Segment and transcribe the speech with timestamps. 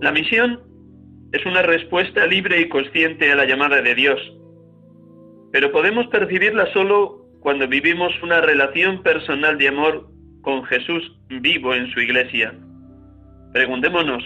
[0.00, 0.60] La misión
[1.30, 4.18] es una respuesta libre y consciente a la llamada de Dios,
[5.52, 10.08] pero podemos percibirla solo cuando vivimos una relación personal de amor
[10.40, 12.54] con Jesús vivo en su iglesia.
[13.52, 14.24] Preguntémonos,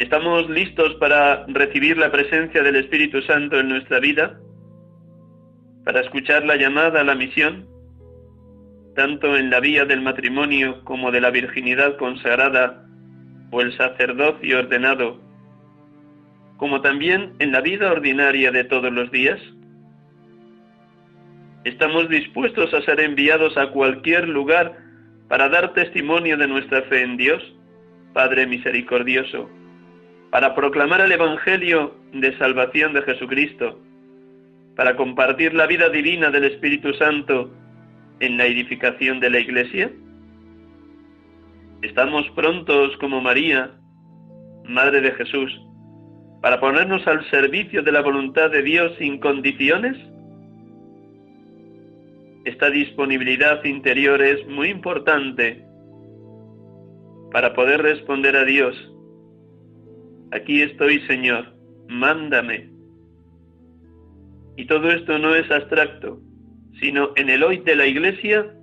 [0.00, 4.40] ¿estamos listos para recibir la presencia del Espíritu Santo en nuestra vida?
[5.84, 7.68] ¿Para escuchar la llamada a la misión?
[8.96, 12.89] Tanto en la vía del matrimonio como de la virginidad consagrada
[13.50, 15.20] o el sacerdocio ordenado,
[16.56, 19.40] como también en la vida ordinaria de todos los días?
[21.64, 24.76] ¿Estamos dispuestos a ser enviados a cualquier lugar
[25.28, 27.42] para dar testimonio de nuestra fe en Dios,
[28.12, 29.48] Padre misericordioso,
[30.30, 33.78] para proclamar el Evangelio de salvación de Jesucristo,
[34.76, 37.50] para compartir la vida divina del Espíritu Santo
[38.20, 39.90] en la edificación de la Iglesia?
[41.82, 43.70] ¿Estamos prontos como María,
[44.68, 45.50] Madre de Jesús,
[46.42, 49.96] para ponernos al servicio de la voluntad de Dios sin condiciones?
[52.44, 55.64] Esta disponibilidad interior es muy importante
[57.32, 58.76] para poder responder a Dios.
[60.32, 61.46] Aquí estoy, Señor,
[61.88, 62.68] mándame.
[64.58, 66.20] Y todo esto no es abstracto,
[66.78, 68.54] sino en el hoy de la Iglesia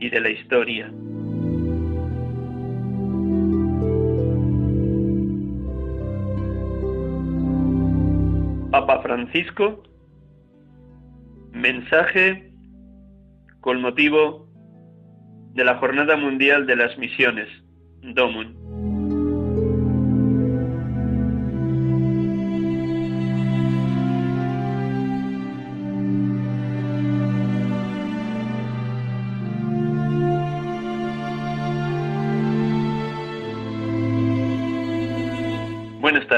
[0.00, 0.90] y de la historia.
[8.74, 9.84] Papa Francisco,
[11.52, 12.50] mensaje
[13.60, 14.48] con motivo
[15.52, 17.48] de la Jornada Mundial de las Misiones,
[18.02, 18.63] DOMUN.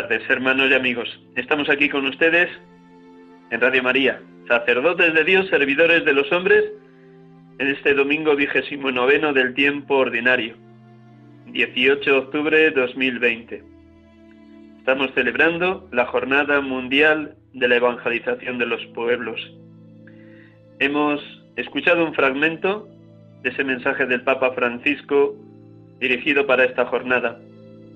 [0.02, 1.08] Tardes, hermanos y amigos.
[1.36, 2.50] Estamos aquí con ustedes
[3.50, 6.64] en Radio María, sacerdotes de Dios, servidores de los hombres,
[7.58, 10.54] en este domingo vigésimo noveno del tiempo ordinario,
[11.46, 13.64] 18 de octubre de 2020.
[14.80, 19.40] Estamos celebrando la Jornada Mundial de la Evangelización de los Pueblos.
[20.78, 21.22] Hemos
[21.56, 22.86] escuchado un fragmento
[23.42, 25.34] de ese mensaje del Papa Francisco
[26.00, 27.40] dirigido para esta jornada,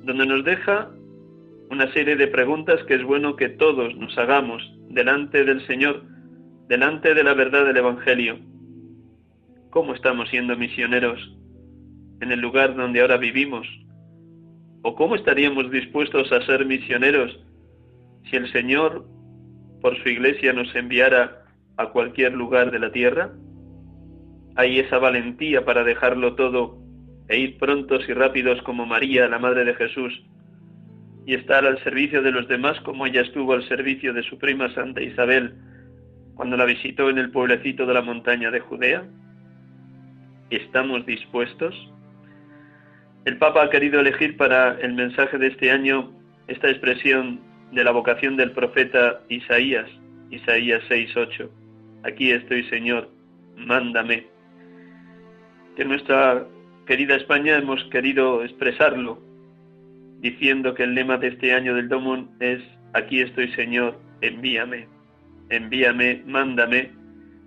[0.04, 0.88] donde nos deja
[1.70, 6.02] una serie de preguntas que es bueno que todos nos hagamos delante del Señor,
[6.69, 8.38] delante de la verdad del Evangelio.
[9.70, 11.20] ¿Cómo estamos siendo misioneros
[12.20, 13.69] en el lugar donde ahora vivimos?
[14.82, 17.38] ¿O cómo estaríamos dispuestos a ser misioneros
[18.28, 19.06] si el Señor
[19.81, 21.44] por su iglesia nos enviara
[21.76, 23.31] a cualquier lugar de la tierra?
[24.56, 26.78] ¿Hay esa valentía para dejarlo todo
[27.28, 30.20] e ir prontos y rápidos como María, la Madre de Jesús,
[31.26, 34.72] y estar al servicio de los demás como ella estuvo al servicio de su prima
[34.75, 35.55] Santa Isabel
[36.34, 39.05] cuando la visitó en el pueblecito de la montaña de Judea?
[40.49, 41.75] ¿Estamos dispuestos?
[43.26, 46.11] El Papa ha querido elegir para el mensaje de este año
[46.49, 47.40] esta expresión
[47.73, 49.88] de la vocación del profeta Isaías,
[50.31, 51.50] Isaías 6:8.
[52.05, 53.11] Aquí estoy, Señor,
[53.56, 54.26] mándame.
[55.76, 56.46] Que en nuestra
[56.87, 59.20] querida España hemos querido expresarlo
[60.20, 62.61] diciendo que el lema de este año del Domún es
[62.93, 64.88] Aquí estoy Señor, envíame,
[65.49, 66.90] envíame, mándame,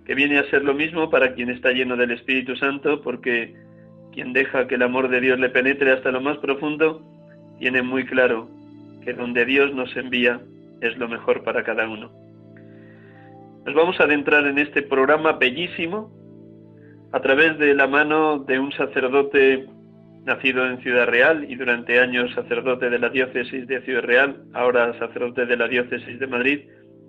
[0.06, 3.54] que viene a ser lo mismo para quien está lleno del Espíritu Santo, porque
[4.12, 7.02] quien deja que el amor de Dios le penetre hasta lo más profundo,
[7.58, 8.48] tiene muy claro
[9.04, 10.40] que donde Dios nos envía
[10.80, 12.10] es lo mejor para cada uno.
[13.66, 16.10] Nos vamos a adentrar en este programa bellísimo
[17.12, 19.66] a través de la mano de un sacerdote
[20.24, 24.98] nacido en Ciudad Real y durante años sacerdote de la diócesis de Ciudad Real, ahora
[24.98, 26.60] sacerdote de la diócesis de Madrid,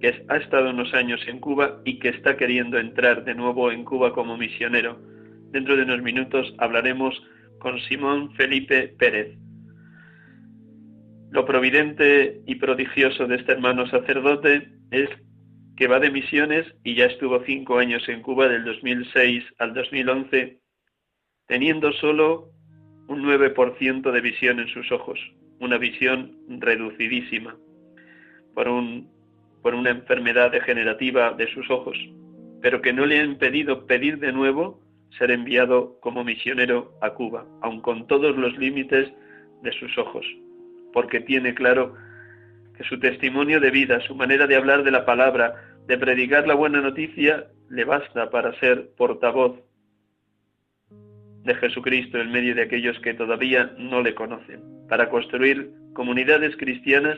[0.01, 3.85] que ha estado unos años en Cuba y que está queriendo entrar de nuevo en
[3.85, 4.99] Cuba como misionero.
[5.51, 7.15] Dentro de unos minutos hablaremos
[7.59, 9.37] con Simón Felipe Pérez.
[11.31, 15.09] Lo providente y prodigioso de este hermano sacerdote es
[15.77, 20.59] que va de misiones y ya estuvo cinco años en Cuba del 2006 al 2011,
[21.47, 22.54] teniendo solo
[23.07, 25.19] un 9% de visión en sus ojos,
[25.59, 27.55] una visión reducidísima
[28.53, 29.09] por, un,
[29.61, 31.97] por una enfermedad degenerativa de sus ojos,
[32.61, 34.81] pero que no le ha impedido pedir de nuevo
[35.17, 39.11] ser enviado como misionero a Cuba, aun con todos los límites
[39.61, 40.25] de sus ojos,
[40.93, 41.95] porque tiene claro
[42.75, 45.55] que su testimonio de vida, su manera de hablar de la palabra,
[45.87, 49.59] de predicar la buena noticia, le basta para ser portavoz
[51.45, 57.17] de Jesucristo en medio de aquellos que todavía no le conocen, para construir comunidades cristianas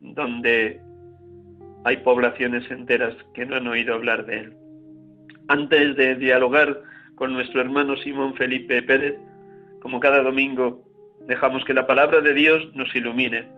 [0.00, 0.80] donde
[1.84, 4.52] hay poblaciones enteras que no han oído hablar de él.
[5.48, 6.82] Antes de dialogar
[7.14, 9.14] con nuestro hermano Simón Felipe Pérez,
[9.80, 10.84] como cada domingo,
[11.26, 13.48] dejamos que la palabra de Dios nos ilumine,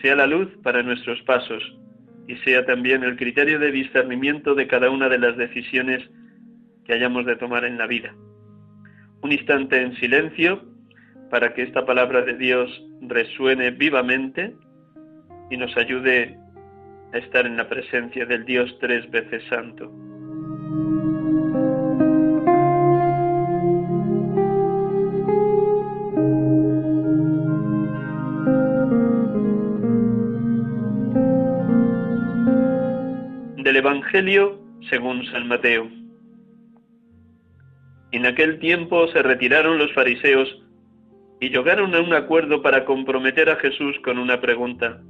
[0.00, 1.62] sea la luz para nuestros pasos
[2.26, 6.02] y sea también el criterio de discernimiento de cada una de las decisiones
[6.86, 8.14] que hayamos de tomar en la vida
[9.24, 10.62] un instante en silencio
[11.30, 14.54] para que esta palabra de Dios resuene vivamente
[15.50, 16.38] y nos ayude
[17.14, 19.90] a estar en la presencia del Dios tres veces santo.
[33.56, 34.60] Del Evangelio
[34.90, 36.03] según San Mateo.
[38.14, 40.48] En aquel tiempo se retiraron los fariseos
[41.40, 45.02] y llegaron a un acuerdo para comprometer a Jesús con una pregunta.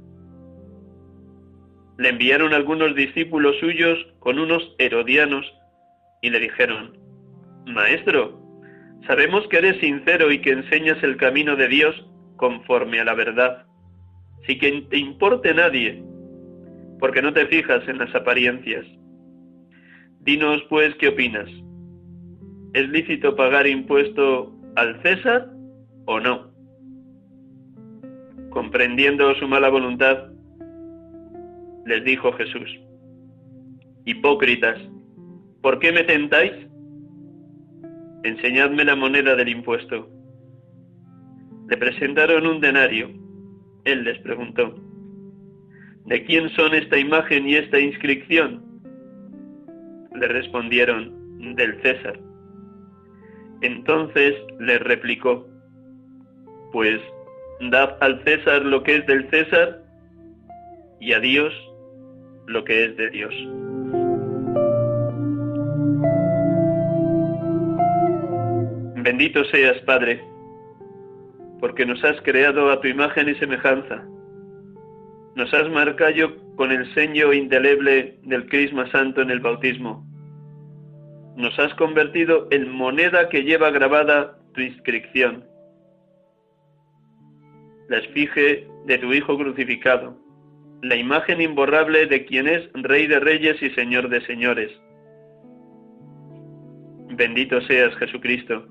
[1.99, 5.45] Le enviaron algunos discípulos suyos con unos herodianos
[6.23, 6.97] y le dijeron,
[7.67, 8.41] Maestro,
[9.05, 13.67] sabemos que eres sincero y que enseñas el camino de Dios conforme a la verdad,
[14.47, 16.03] sin que te importe nadie,
[16.99, 18.83] porque no te fijas en las apariencias.
[20.21, 21.47] Dinos pues qué opinas.
[22.75, 25.49] ¿Es lícito pagar impuesto al César
[26.07, 26.51] o no?
[28.49, 30.29] Comprendiendo su mala voluntad,
[31.85, 32.69] les dijo Jesús,
[34.03, 34.77] Hipócritas,
[35.61, 36.51] ¿por qué me tentáis?
[38.23, 40.09] Enseñadme la moneda del impuesto.
[41.69, 43.09] Le presentaron un denario.
[43.85, 44.75] Él les preguntó,
[46.07, 48.61] ¿de quién son esta imagen y esta inscripción?
[50.13, 52.19] Le respondieron, del César.
[53.65, 55.47] Entonces le replicó,
[56.71, 57.01] pues
[57.71, 59.81] dad al César lo que es del César
[60.99, 61.51] y a Dios
[62.45, 63.33] lo que es de Dios.
[69.03, 70.23] Bendito seas, Padre,
[71.59, 74.05] porque nos has creado a tu imagen y semejanza.
[75.35, 80.04] Nos has marcado con el sello indeleble del Crisma Santo en el bautismo
[81.35, 85.43] nos has convertido en moneda que lleva grabada tu inscripción.
[87.89, 90.17] La esfinge de tu Hijo crucificado,
[90.81, 94.71] la imagen imborrable de quien es Rey de Reyes y Señor de Señores.
[97.09, 98.67] Bendito seas Jesucristo,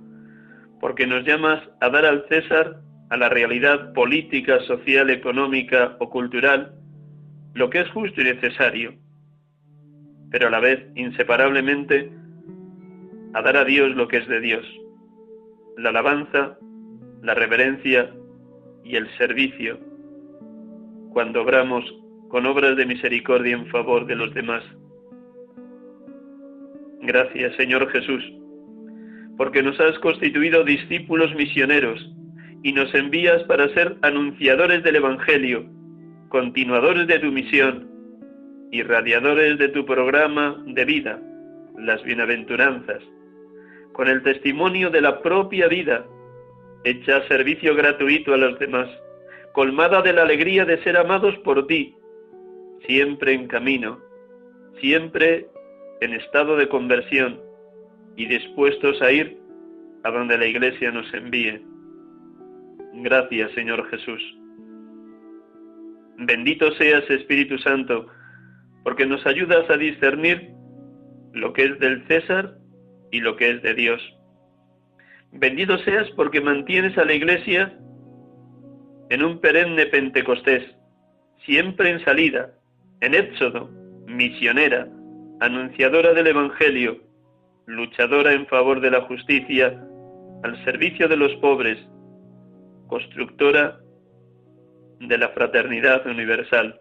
[0.80, 2.80] porque nos llamas a dar al César,
[3.10, 6.74] a la realidad política, social, económica o cultural,
[7.54, 8.94] lo que es justo y necesario,
[10.30, 12.10] pero a la vez inseparablemente
[13.34, 14.64] a dar a Dios lo que es de Dios,
[15.76, 16.56] la alabanza,
[17.20, 18.14] la reverencia
[18.84, 19.78] y el servicio,
[21.12, 21.84] cuando obramos
[22.28, 24.62] con obras de misericordia en favor de los demás.
[27.02, 28.24] Gracias, Señor Jesús,
[29.36, 32.08] porque nos has constituido discípulos misioneros
[32.62, 35.66] y nos envías para ser anunciadores del Evangelio,
[36.28, 37.90] continuadores de tu misión
[38.70, 41.20] y radiadores de tu programa de vida,
[41.76, 43.02] las bienaventuranzas
[43.94, 46.04] con el testimonio de la propia vida,
[46.82, 48.88] hecha servicio gratuito a los demás,
[49.52, 51.94] colmada de la alegría de ser amados por ti,
[52.86, 54.00] siempre en camino,
[54.80, 55.46] siempre
[56.00, 57.40] en estado de conversión
[58.16, 59.38] y dispuestos a ir
[60.02, 61.62] a donde la Iglesia nos envíe.
[62.94, 64.22] Gracias, Señor Jesús.
[66.18, 68.08] Bendito seas, Espíritu Santo,
[68.82, 70.50] porque nos ayudas a discernir
[71.32, 72.58] lo que es del César
[73.14, 74.02] y lo que es de Dios.
[75.30, 77.72] Bendito seas porque mantienes a la Iglesia
[79.08, 80.64] en un perenne Pentecostés,
[81.46, 82.50] siempre en salida,
[83.00, 83.70] en éxodo,
[84.08, 84.88] misionera,
[85.40, 87.00] anunciadora del Evangelio,
[87.66, 89.80] luchadora en favor de la justicia,
[90.42, 91.78] al servicio de los pobres,
[92.88, 93.78] constructora
[94.98, 96.80] de la fraternidad universal.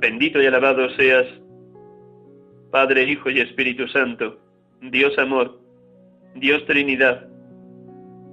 [0.00, 1.26] Bendito y alabado seas,
[2.72, 4.40] Padre, Hijo y Espíritu Santo,
[4.80, 5.60] Dios amor,
[6.36, 7.28] Dios Trinidad,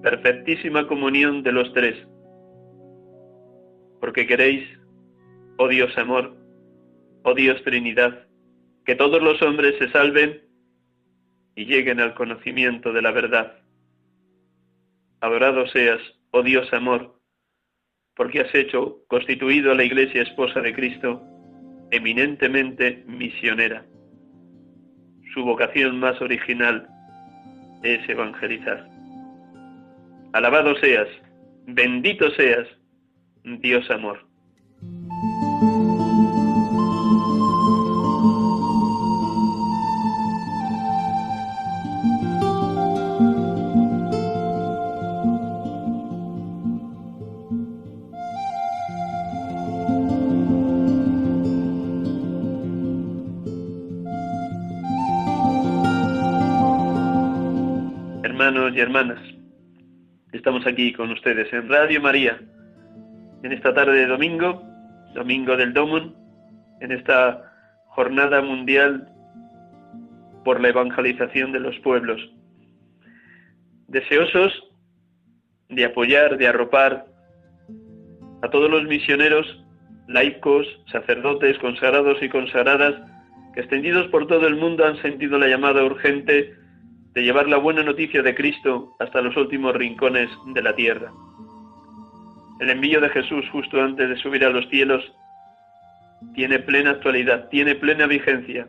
[0.02, 1.98] perfectísima comunión de los tres,
[4.00, 4.66] porque queréis,
[5.58, 6.38] oh Dios amor,
[7.24, 8.28] oh Dios Trinidad,
[8.86, 10.42] que todos los hombres se salven
[11.56, 13.60] y lleguen al conocimiento de la verdad.
[15.20, 16.00] Adorado seas,
[16.32, 17.20] oh Dios amor,
[18.16, 21.22] porque has hecho, constituido a la Iglesia esposa de Cristo,
[21.92, 23.86] eminentemente misionera.
[25.40, 26.86] Su vocación más original
[27.82, 28.86] es evangelizar.
[30.34, 31.08] Alabado seas,
[31.66, 32.68] bendito seas,
[33.46, 34.29] Dios amor.
[58.50, 59.20] Hermanos y hermanas.
[60.32, 62.42] Estamos aquí con ustedes en Radio María,
[63.44, 64.64] en esta tarde de domingo,
[65.14, 66.16] domingo del Domon,
[66.82, 67.44] en esta
[67.90, 69.08] jornada mundial
[70.44, 72.20] por la evangelización de los pueblos.
[73.88, 74.52] Deseosos
[75.70, 77.06] de apoyar, de arropar
[78.42, 79.64] a todos los misioneros,
[80.08, 82.96] laicos, sacerdotes, consagrados y consagradas,
[83.54, 86.59] que extendidos por todo el mundo han sentido la llamada urgente
[87.14, 91.12] de llevar la buena noticia de Cristo hasta los últimos rincones de la tierra.
[92.60, 95.04] El envío de Jesús justo antes de subir a los cielos
[96.36, 98.68] tiene plena actualidad, tiene plena vigencia.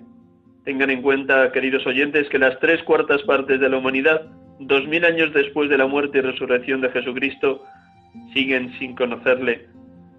[0.65, 4.23] Tengan en cuenta, queridos oyentes, que las tres cuartas partes de la humanidad,
[4.61, 7.65] dos mil años después de la muerte y resurrección de Jesucristo,
[8.33, 9.67] siguen sin conocerle,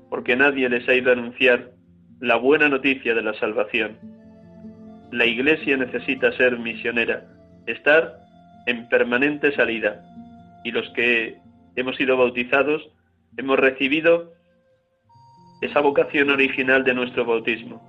[0.10, 1.72] porque nadie les ha ido a anunciar
[2.20, 3.98] la buena noticia de la salvación.
[5.12, 7.24] La Iglesia necesita ser misionera,
[7.66, 8.18] estar
[8.66, 10.02] en permanente salida.
[10.64, 11.38] Y los que
[11.76, 12.82] hemos sido bautizados
[13.38, 14.34] hemos recibido
[15.62, 17.82] esa vocación original de nuestro bautismo,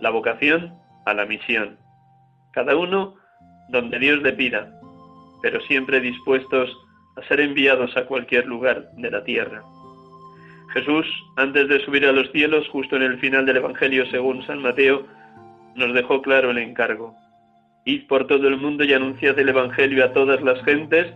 [0.00, 0.74] la vocación
[1.06, 1.78] a la misión.
[2.52, 3.14] Cada uno
[3.68, 4.72] donde Dios le pida,
[5.42, 6.76] pero siempre dispuestos
[7.16, 9.62] a ser enviados a cualquier lugar de la tierra.
[10.74, 14.60] Jesús, antes de subir a los cielos, justo en el final del Evangelio según San
[14.60, 15.06] Mateo,
[15.74, 17.14] nos dejó claro el encargo.
[17.86, 21.06] Id por todo el mundo y anunciad el Evangelio a todas las gentes,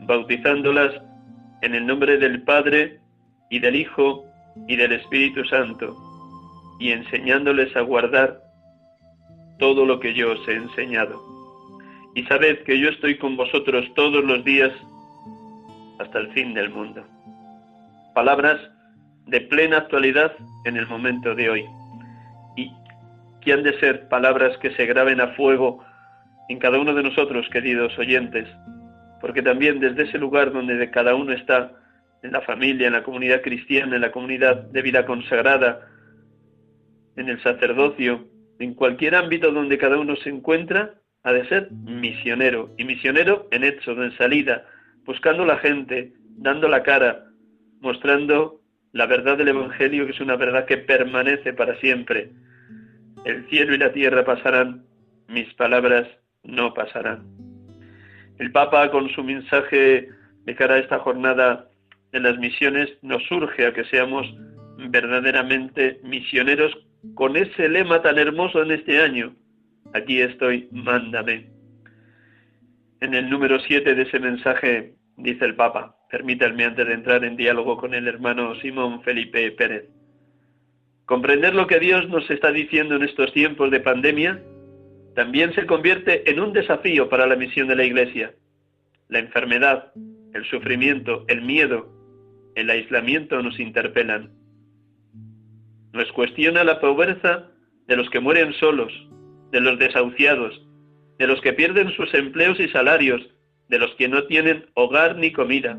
[0.00, 0.92] bautizándolas
[1.62, 3.00] en el nombre del Padre
[3.48, 4.22] y del Hijo
[4.68, 5.96] y del Espíritu Santo,
[6.78, 8.38] y enseñándoles a guardar
[9.58, 11.22] todo lo que yo os he enseñado.
[12.14, 14.72] Y sabed que yo estoy con vosotros todos los días
[15.98, 17.02] hasta el fin del mundo.
[18.14, 18.60] Palabras
[19.26, 20.32] de plena actualidad
[20.66, 21.64] en el momento de hoy.
[22.56, 22.70] Y
[23.40, 25.82] que han de ser palabras que se graben a fuego
[26.48, 28.48] en cada uno de nosotros, queridos oyentes,
[29.20, 31.72] porque también desde ese lugar donde de cada uno está,
[32.22, 35.88] en la familia, en la comunidad cristiana, en la comunidad de vida consagrada,
[37.16, 38.26] en el sacerdocio,
[38.58, 43.64] en cualquier ámbito donde cada uno se encuentra, ha de ser misionero, y misionero en
[43.64, 44.64] éxodo, en salida,
[45.04, 47.26] buscando la gente, dando la cara,
[47.80, 48.60] mostrando
[48.92, 52.30] la verdad del Evangelio, que es una verdad que permanece para siempre.
[53.24, 54.84] El cielo y la tierra pasarán,
[55.28, 56.06] mis palabras
[56.44, 57.24] no pasarán.
[58.38, 60.08] El Papa, con su mensaje
[60.44, 61.68] de cara a esta jornada
[62.12, 64.26] de las misiones, nos urge a que seamos
[64.90, 66.76] verdaderamente misioneros
[67.14, 69.34] con ese lema tan hermoso en este año.
[69.92, 71.46] Aquí estoy, mándame.
[73.00, 77.36] En el número 7 de ese mensaje dice el Papa, permítanme antes de entrar en
[77.36, 79.84] diálogo con el hermano Simón Felipe Pérez.
[81.04, 84.42] Comprender lo que Dios nos está diciendo en estos tiempos de pandemia
[85.14, 88.34] también se convierte en un desafío para la misión de la Iglesia.
[89.08, 89.92] La enfermedad,
[90.32, 91.88] el sufrimiento, el miedo,
[92.54, 94.30] el aislamiento nos interpelan.
[95.92, 97.50] Nos cuestiona la pobreza
[97.86, 98.92] de los que mueren solos,
[99.52, 100.66] de los desahuciados,
[101.18, 103.22] de los que pierden sus empleos y salarios,
[103.68, 105.78] de los que no tienen hogar ni comida.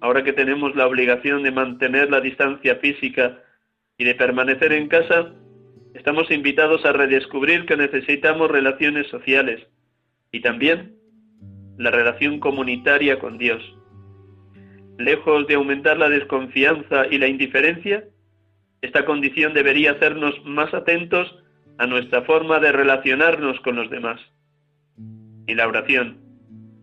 [0.00, 3.42] Ahora que tenemos la obligación de mantener la distancia física
[3.98, 5.32] y de permanecer en casa,
[5.96, 9.66] estamos invitados a redescubrir que necesitamos relaciones sociales
[10.30, 10.94] y también
[11.78, 13.62] la relación comunitaria con Dios.
[14.98, 18.04] Lejos de aumentar la desconfianza y la indiferencia,
[18.82, 21.34] esta condición debería hacernos más atentos
[21.78, 24.20] a nuestra forma de relacionarnos con los demás.
[25.46, 26.18] Y la oración,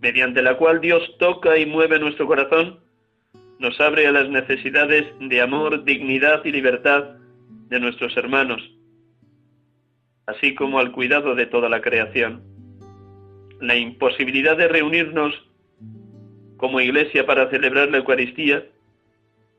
[0.01, 2.79] mediante la cual Dios toca y mueve nuestro corazón,
[3.59, 7.17] nos abre a las necesidades de amor, dignidad y libertad
[7.69, 8.61] de nuestros hermanos,
[10.25, 12.43] así como al cuidado de toda la creación.
[13.59, 15.33] La imposibilidad de reunirnos
[16.57, 18.65] como iglesia para celebrar la Eucaristía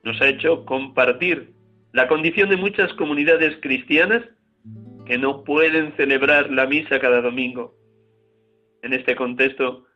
[0.03, 1.53] nos ha hecho compartir
[1.93, 4.23] la condición de muchas comunidades cristianas
[5.07, 7.75] que no pueden celebrar la misa cada domingo.
[8.83, 9.87] En este contexto,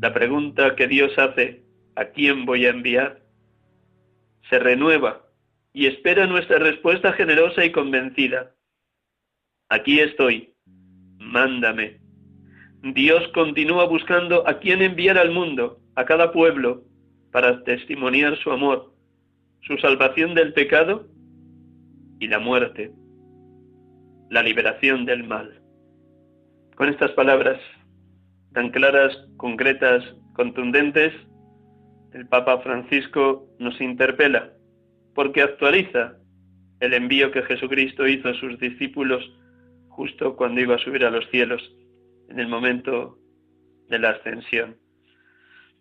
[0.00, 1.62] la pregunta que Dios hace,
[1.94, 3.26] ¿a quién voy a enviar?
[4.48, 5.26] se renueva
[5.72, 8.52] y espera nuestra respuesta generosa y convencida.
[9.68, 10.54] Aquí estoy,
[11.18, 11.98] mándame.
[12.82, 16.84] Dios continúa buscando a quién enviar al mundo, a cada pueblo,
[17.32, 18.94] para testimoniar su amor,
[19.62, 21.08] su salvación del pecado
[22.20, 22.92] y la muerte,
[24.30, 25.60] la liberación del mal.
[26.76, 27.60] Con estas palabras
[28.52, 30.04] tan claras, concretas,
[30.34, 31.12] contundentes,
[32.12, 34.52] el Papa Francisco nos interpela
[35.14, 36.14] porque actualiza
[36.80, 39.22] el envío que Jesucristo hizo a sus discípulos
[39.96, 41.62] justo cuando iba a subir a los cielos,
[42.28, 43.18] en el momento
[43.88, 44.76] de la ascensión.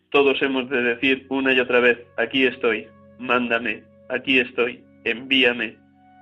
[0.10, 2.88] Todos hemos de decir una y otra vez, aquí estoy,
[3.20, 5.78] mándame, aquí estoy, envíame,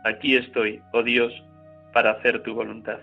[0.05, 1.31] aquí estoy, oh Dios,
[1.93, 2.99] para hacer tu voluntad.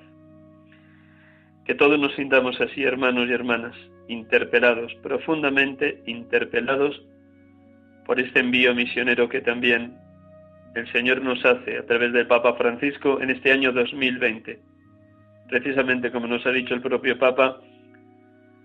[1.65, 3.77] Que todos nos sintamos así, hermanos y hermanas,
[4.09, 7.01] interpelados, profundamente interpelados
[8.07, 9.97] por este envío misionero que también
[10.75, 14.70] el Señor nos hace a través del Papa Francisco en este año 2020.
[15.51, 17.61] Precisamente como nos ha dicho el propio Papa,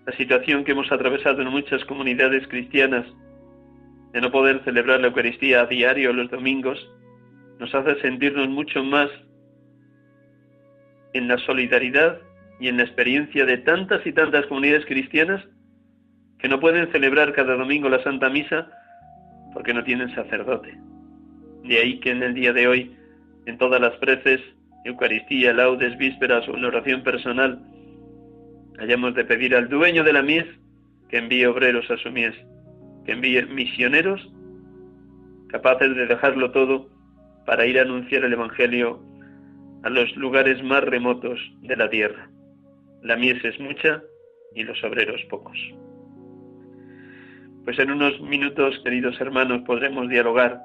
[0.06, 3.04] la situación que hemos atravesado en muchas comunidades cristianas
[4.12, 6.78] de no poder celebrar la Eucaristía a diario los domingos,
[7.58, 9.10] nos hace sentirnos mucho más
[11.12, 12.20] en la solidaridad
[12.60, 15.44] y en la experiencia de tantas y tantas comunidades cristianas
[16.38, 18.70] que no pueden celebrar cada domingo la Santa Misa
[19.52, 20.78] porque no tienen sacerdote.
[21.64, 22.96] De ahí que en el día de hoy,
[23.46, 24.40] en todas las preces,
[24.86, 27.60] Eucaristía, laudes, vísperas o en oración personal,
[28.78, 30.46] hayamos de pedir al dueño de la mies
[31.08, 32.34] que envíe obreros a su mies,
[33.04, 34.20] que envíe misioneros
[35.48, 36.88] capaces de dejarlo todo
[37.46, 39.00] para ir a anunciar el Evangelio
[39.82, 42.28] a los lugares más remotos de la tierra.
[43.02, 44.02] La mies es mucha
[44.54, 45.58] y los obreros pocos.
[47.64, 50.60] Pues en unos minutos, queridos hermanos, podremos dialogar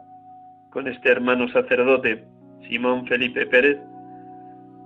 [0.71, 2.23] con este hermano sacerdote,
[2.67, 3.77] Simón Felipe Pérez,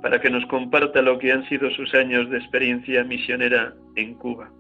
[0.06, 4.52] para que nos comparta lo que han sido sus años de experiencia misionera en Cuba.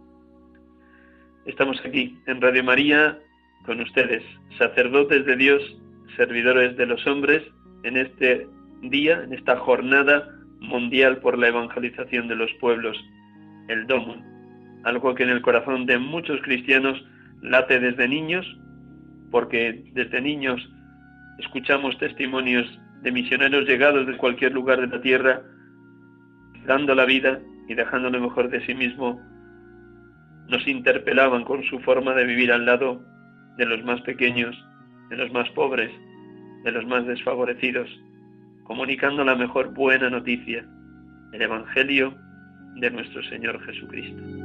[1.45, 3.19] Estamos aquí en Radio María
[3.63, 4.23] con ustedes,
[4.57, 5.61] sacerdotes de Dios,
[6.17, 7.43] servidores de los hombres,
[7.83, 8.47] en este
[8.81, 10.27] día, en esta jornada
[10.61, 12.97] mundial por la evangelización de los pueblos,
[13.67, 14.23] el Domon,
[14.83, 16.99] algo que en el corazón de muchos cristianos
[17.43, 18.47] late desde niños,
[19.29, 20.59] porque desde niños
[21.37, 22.65] escuchamos testimonios
[23.05, 25.41] de misioneros llegados de cualquier lugar de la tierra,
[26.65, 27.39] dando la vida
[27.69, 29.21] y dejando lo mejor de sí mismo,
[30.49, 33.01] nos interpelaban con su forma de vivir al lado
[33.57, 34.53] de los más pequeños,
[35.09, 35.91] de los más pobres,
[36.65, 37.89] de los más desfavorecidos
[38.65, 40.65] comunicando la mejor buena noticia,
[41.31, 42.15] el Evangelio
[42.75, 44.44] de nuestro Señor Jesucristo.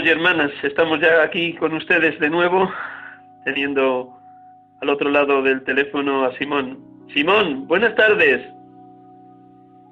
[0.00, 2.72] Hermanos y hermanas, estamos ya aquí con ustedes de nuevo,
[3.44, 4.10] teniendo
[4.80, 6.78] al otro lado del teléfono a Simón.
[7.12, 8.40] Simón, buenas tardes.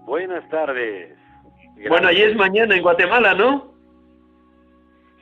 [0.06, 1.14] Buenas tardes.
[1.88, 3.74] Bueno, allí es mañana en Guatemala, ¿no?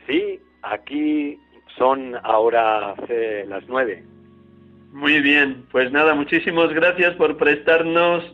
[0.07, 1.37] Sí, aquí
[1.77, 2.95] son ahora
[3.49, 4.05] las nueve.
[4.93, 8.25] Muy bien, pues nada, muchísimas gracias por prestarnos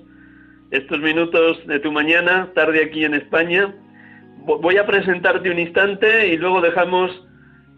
[0.71, 3.75] estos minutos de tu mañana, tarde aquí en España.
[4.45, 7.11] Voy a presentarte un instante y luego dejamos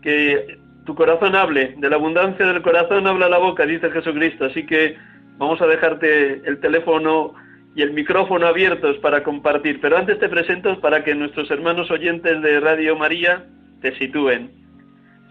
[0.02, 1.74] que tu corazón hable.
[1.78, 4.46] De la abundancia del corazón habla la boca, dice Jesucristo.
[4.46, 4.96] Así que
[5.36, 7.34] vamos a dejarte el teléfono
[7.74, 9.80] y el micrófono abiertos para compartir.
[9.80, 13.44] Pero antes te presento para que nuestros hermanos oyentes de Radio María
[13.80, 14.50] te sitúen.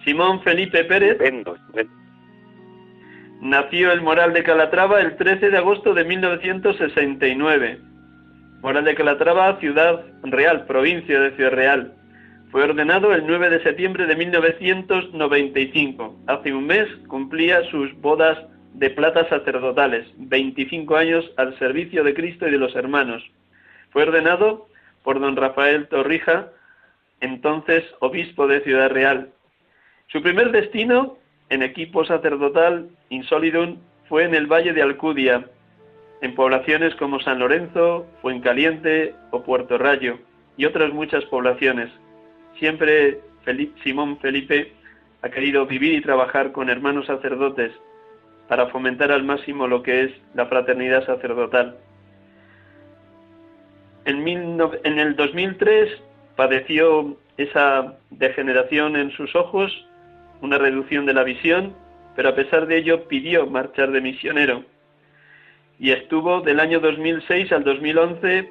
[0.04, 1.18] Simón Felipe Pérez
[3.42, 7.93] nació el Moral de Calatrava el 13 de agosto de 1969.
[8.64, 11.94] Moral de Calatrava, ciudad real, provincia de Ciudad Real.
[12.50, 16.18] Fue ordenado el 9 de septiembre de 1995.
[16.28, 18.38] Hace un mes cumplía sus bodas
[18.76, 23.22] de plata sacerdotales, 25 años al servicio de Cristo y de los hermanos.
[23.90, 24.70] Fue ordenado
[25.04, 26.48] por don Rafael Torrija,
[27.20, 29.28] entonces obispo de Ciudad Real.
[30.08, 31.18] Su primer destino
[31.50, 35.50] en equipo sacerdotal insólidum fue en el Valle de Alcudia,
[36.24, 40.20] en poblaciones como San Lorenzo, Fuencaliente o Puerto Rayo
[40.56, 41.92] y otras muchas poblaciones.
[42.58, 43.20] Siempre
[43.84, 44.72] Simón Felipe
[45.22, 47.74] ha querido vivir y trabajar con hermanos sacerdotes
[48.48, 51.76] para fomentar al máximo lo que es la fraternidad sacerdotal.
[54.06, 55.90] En, en el 2003
[56.38, 59.74] padeció esa degeneración en sus ojos,
[60.40, 61.76] una reducción de la visión,
[62.16, 64.73] pero a pesar de ello pidió marchar de misionero
[65.84, 68.50] y estuvo del año 2006 al 2011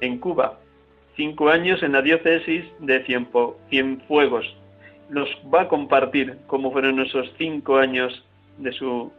[0.00, 0.60] en Cuba,
[1.14, 4.56] cinco años en la diócesis de Cienfuegos.
[5.10, 8.24] Los va a compartir cómo fueron esos cinco años
[8.56, 9.12] de su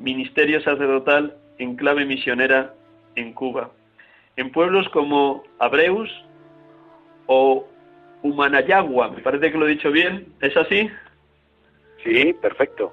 [0.00, 2.74] ministerio sacerdotal en clave misionera
[3.14, 3.70] en Cuba.
[4.34, 6.10] En pueblos como Abreus
[7.26, 7.64] o
[8.24, 10.90] Humanayagua, me parece que lo he dicho bien, ¿es así?
[12.02, 12.92] Sí, perfecto.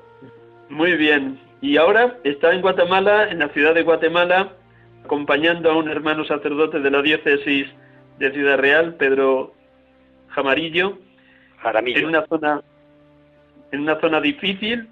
[0.69, 1.48] Muy bien.
[1.61, 4.53] Y ahora está en Guatemala, en la ciudad de Guatemala,
[5.03, 7.67] acompañando a un hermano sacerdote de la diócesis
[8.17, 9.53] de Ciudad Real, Pedro
[10.29, 10.97] Jamarillo,
[11.61, 11.99] Jaramillo.
[11.99, 12.61] en una zona
[13.71, 14.87] en una zona difícil,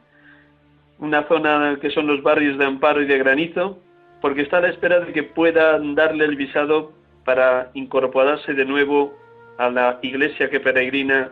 [0.99, 3.79] una zona que son los barrios de Amparo y de Granizo,
[4.21, 6.91] porque está a la espera de que puedan darle el visado
[7.25, 9.15] para incorporarse de nuevo
[9.57, 11.31] a la iglesia que peregrina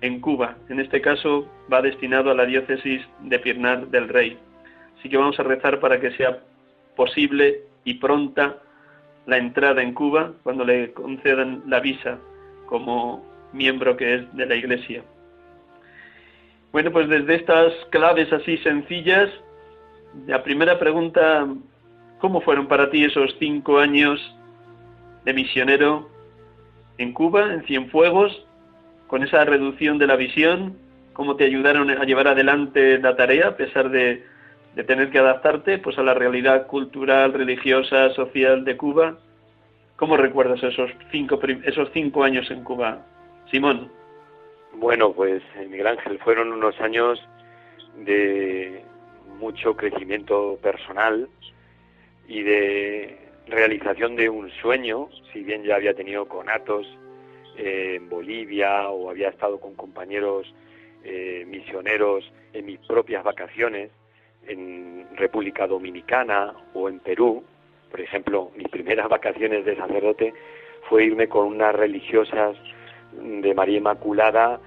[0.00, 0.56] en Cuba.
[0.68, 4.38] En este caso va destinado a la diócesis de Piernal del Rey.
[5.06, 6.40] Así que vamos a rezar para que sea
[6.96, 8.56] posible y pronta
[9.26, 12.18] la entrada en Cuba cuando le concedan la visa
[12.66, 15.04] como miembro que es de la iglesia.
[16.72, 19.30] Bueno, pues desde estas claves así sencillas,
[20.26, 21.46] la primera pregunta,
[22.18, 24.18] ¿cómo fueron para ti esos cinco años
[25.24, 26.10] de misionero
[26.98, 28.44] en Cuba, en Cienfuegos,
[29.06, 30.76] con esa reducción de la visión?
[31.12, 34.34] ¿Cómo te ayudaron a llevar adelante la tarea a pesar de,
[34.84, 39.18] tener que adaptarte pues, a la realidad cultural, religiosa, social de Cuba?
[39.96, 43.06] ¿Cómo recuerdas esos cinco, esos cinco años en Cuba,
[43.50, 43.90] Simón?
[44.74, 47.18] Bueno, pues eh, Miguel Ángel, fueron unos años
[48.04, 48.84] de
[49.38, 51.28] mucho crecimiento personal
[52.28, 56.86] y de realización de un sueño, si bien ya había tenido conatos
[57.56, 60.52] eh, en Bolivia o había estado con compañeros
[61.04, 63.90] eh, misioneros en mis propias vacaciones
[64.48, 67.44] en República Dominicana o en Perú.
[67.90, 70.34] Por ejemplo, mis primeras vacaciones de sacerdote
[70.88, 72.56] fue irme con unas religiosas
[73.12, 74.60] de María Inmaculada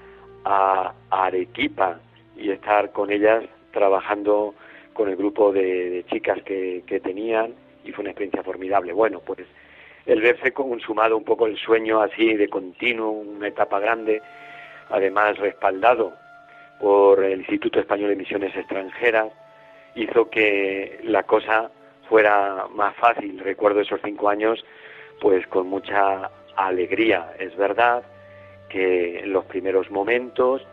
[0.46, 2.00] a, Arequipa
[2.36, 4.54] y estar con ellas trabajando
[4.94, 8.94] con el grupo de, chicas que, tenían y fue una experiencia formidable.
[8.94, 9.40] Bueno, pues
[10.06, 14.22] el verse consumado un poco el sueño así de continuo, una etapa grande,
[14.90, 16.14] además respaldado
[16.80, 19.32] por el Instituto Español de Misiones Extranjeras,
[20.04, 21.72] hizo que la cosa
[22.08, 23.40] fuera más fácil.
[23.40, 24.64] Recuerdo esos cinco años
[25.20, 27.34] pues con mucha alegría.
[27.38, 28.04] Es verdad
[28.70, 30.66] que en los primeros momentos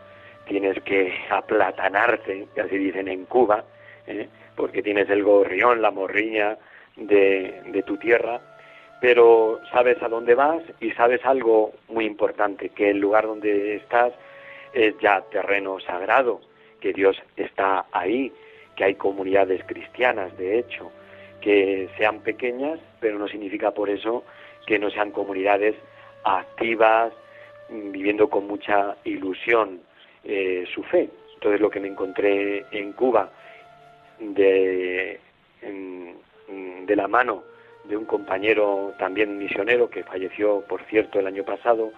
[0.47, 3.63] tienes que aplatanarte, que así dicen en Cuba,
[4.05, 4.27] ¿eh?
[4.55, 6.57] porque tienes el gorrión, la morriña
[6.95, 8.39] de, de tu tierra,
[9.01, 14.13] pero sabes a dónde vas y sabes algo muy importante, que el lugar donde estás
[14.73, 16.41] es ya terreno sagrado,
[16.79, 18.31] que Dios está ahí,
[18.77, 20.91] que hay comunidades cristianas, de hecho,
[21.41, 24.23] que sean pequeñas, pero no significa por eso
[24.65, 25.75] que no sean comunidades
[26.23, 27.11] activas,
[27.69, 29.81] mm, viviendo con mucha ilusión
[30.23, 31.09] eh, su fe.
[31.33, 33.29] Entonces lo que me encontré en Cuba
[34.19, 35.19] de,
[35.61, 37.43] de la mano
[37.83, 41.91] de un compañero también misionero que falleció, por cierto, el año pasado,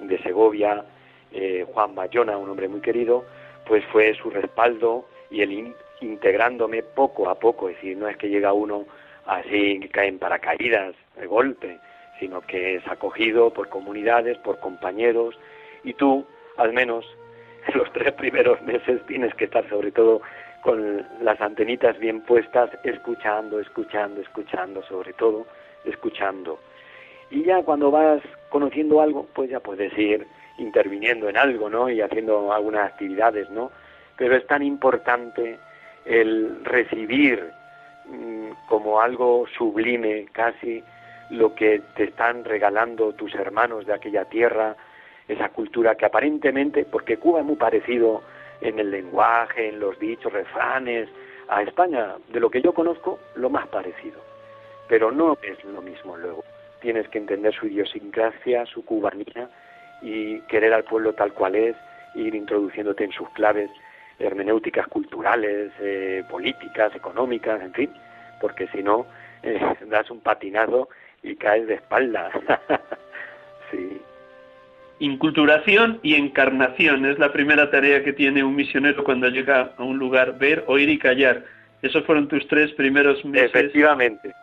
[0.00, 0.84] de Segovia,
[1.32, 3.24] eh, Juan Bayona, un hombre muy querido,
[3.66, 5.52] pues fue su respaldo y el
[6.00, 8.86] integrándome poco a poco, es decir, no es que llega uno
[9.26, 11.78] así que cae en paracaídas de golpe,
[12.18, 15.38] sino que es acogido por comunidades, por compañeros,
[15.84, 16.24] y tú,
[16.56, 17.04] al menos,
[17.66, 20.20] en los tres primeros meses tienes que estar sobre todo
[20.62, 25.46] con las antenitas bien puestas, escuchando, escuchando, escuchando, sobre todo,
[25.84, 26.58] escuchando.
[27.30, 30.26] Y ya cuando vas conociendo algo, pues ya puedes ir
[30.58, 31.88] interviniendo en algo, ¿no?
[31.88, 33.70] Y haciendo algunas actividades, ¿no?
[34.16, 35.58] Pero es tan importante
[36.04, 37.50] el recibir
[38.06, 40.82] mm, como algo sublime casi
[41.30, 44.76] lo que te están regalando tus hermanos de aquella tierra,
[45.28, 48.22] esa cultura que aparentemente, porque Cuba es muy parecido
[48.60, 51.08] en el lenguaje, en los dichos, refranes,
[51.48, 54.20] a España, de lo que yo conozco, lo más parecido.
[54.88, 56.44] Pero no es lo mismo luego.
[56.80, 59.48] Tienes que entender su idiosincrasia, su cubanía
[60.02, 61.76] y querer al pueblo tal cual es,
[62.14, 63.70] ir introduciéndote en sus claves
[64.20, 67.90] hermenéuticas culturales, eh, políticas, económicas, en fin,
[68.40, 69.06] porque si no,
[69.42, 70.88] eh, das un patinado
[71.22, 72.30] y caes de espalda.
[73.70, 74.00] sí.
[75.00, 79.98] Inculturación y encarnación es la primera tarea que tiene un misionero cuando llega a un
[79.98, 81.42] lugar, ver, oír y callar.
[81.80, 83.48] Esos fueron tus tres primeros meses.
[83.54, 84.34] Efectivamente.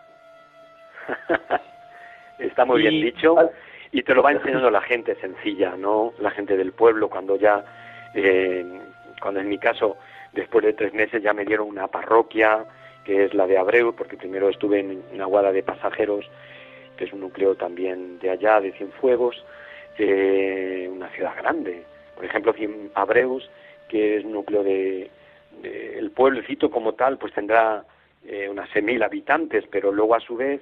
[2.39, 3.35] Está muy bien dicho
[3.91, 6.13] y te lo va enseñando la gente sencilla, ¿no?
[6.19, 7.63] La gente del pueblo cuando ya,
[8.13, 8.65] eh,
[9.21, 9.97] cuando en mi caso,
[10.33, 12.65] después de tres meses ya me dieron una parroquia,
[13.03, 16.29] que es la de Abreu, porque primero estuve en una guada de pasajeros,
[16.97, 19.45] que es un núcleo también de allá, de Cienfuegos,
[19.97, 21.83] eh, una ciudad grande.
[22.15, 22.53] Por ejemplo,
[22.95, 23.49] Abreus,
[23.87, 25.09] que es núcleo de,
[25.63, 27.83] el pueblecito como tal, pues tendrá
[28.25, 30.61] eh, unas 6.000 habitantes, pero luego a su vez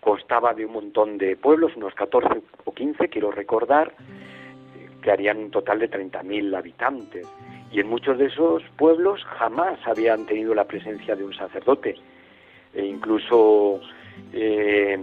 [0.00, 3.92] constaba de un montón de pueblos, unos 14 o 15, quiero recordar,
[5.02, 7.26] que harían un total de 30.000 habitantes.
[7.72, 11.96] Y en muchos de esos pueblos jamás habían tenido la presencia de un sacerdote.
[12.74, 13.80] E incluso
[14.32, 14.98] eh,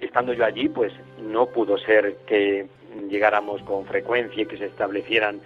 [0.00, 2.66] estando yo allí, pues no pudo ser que
[3.08, 5.40] llegáramos con frecuencia y que se establecieran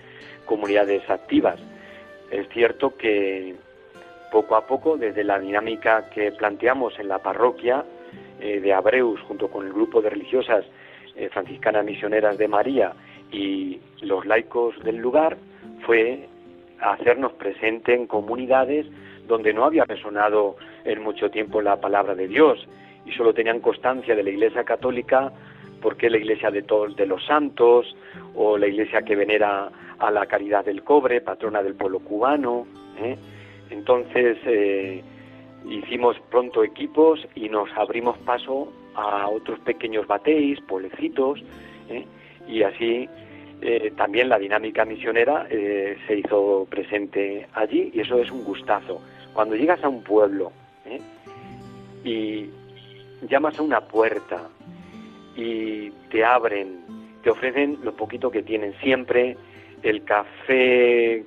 [0.44, 1.60] comunidades activas.
[2.30, 3.54] Es cierto que
[4.32, 7.84] poco a poco, desde la dinámica que planteamos en la parroquia
[8.40, 10.64] eh, de Abreus, junto con el grupo de religiosas
[11.16, 12.92] eh, franciscanas misioneras de María
[13.32, 15.36] y los laicos del lugar,
[15.84, 16.28] fue
[16.80, 18.86] hacernos presente en comunidades
[19.26, 22.66] donde no había resonado en mucho tiempo la palabra de Dios
[23.04, 25.32] y solo tenían constancia de la Iglesia Católica
[25.80, 27.96] porque la Iglesia de todos de los santos
[28.34, 32.66] o la Iglesia que venera a la Caridad del Cobre, patrona del pueblo cubano.
[32.98, 33.16] ¿eh?
[33.70, 35.02] Entonces eh,
[35.68, 41.42] hicimos pronto equipos y nos abrimos paso a otros pequeños batéis, pueblecitos,
[41.88, 42.04] ¿eh?
[42.48, 43.08] y así
[43.96, 49.00] también la dinámica misionera se hizo presente allí y eso es un gustazo.
[49.32, 50.52] Cuando llegas a un pueblo
[52.04, 52.50] y,
[53.28, 54.48] llamas a una puerta
[55.36, 56.84] y te abren,
[57.22, 59.36] te ofrecen lo poquito que tienen, siempre
[59.82, 61.24] el café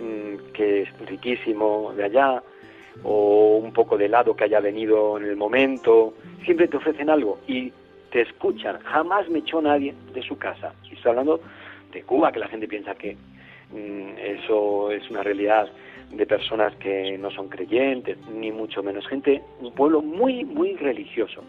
[0.00, 2.42] mm, que es riquísimo de allá,
[3.02, 7.38] o un poco de helado que haya venido en el momento, siempre te ofrecen algo
[7.46, 7.72] y
[8.10, 8.78] te escuchan.
[8.80, 10.74] Jamás me echó nadie de su casa.
[10.90, 11.40] Y estoy hablando
[11.92, 13.16] de Cuba, que la gente piensa que
[13.72, 15.68] mm, eso es una realidad
[16.12, 21.42] de personas que no son creyentes, ni mucho menos gente, un pueblo muy, muy religioso.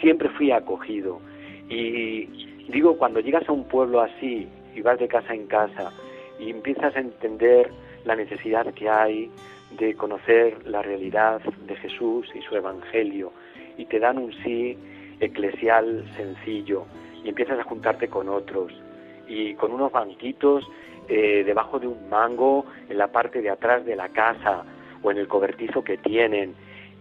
[0.00, 1.20] Siempre fui acogido.
[1.68, 2.26] Y
[2.68, 5.92] digo, cuando llegas a un pueblo así y vas de casa en casa
[6.40, 7.70] y empiezas a entender
[8.04, 9.30] la necesidad que hay
[9.78, 13.32] de conocer la realidad de Jesús y su Evangelio,
[13.76, 14.76] y te dan un sí
[15.20, 16.84] eclesial sencillo,
[17.24, 18.72] y empiezas a juntarte con otros,
[19.28, 20.64] y con unos banquitos
[21.08, 24.64] eh, debajo de un mango, en la parte de atrás de la casa
[25.02, 26.54] o en el cobertizo que tienen.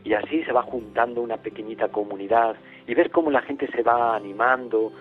[0.03, 2.55] Y así se va juntando una pequeñita comunidad
[2.87, 4.91] y ves cómo la gente se va animando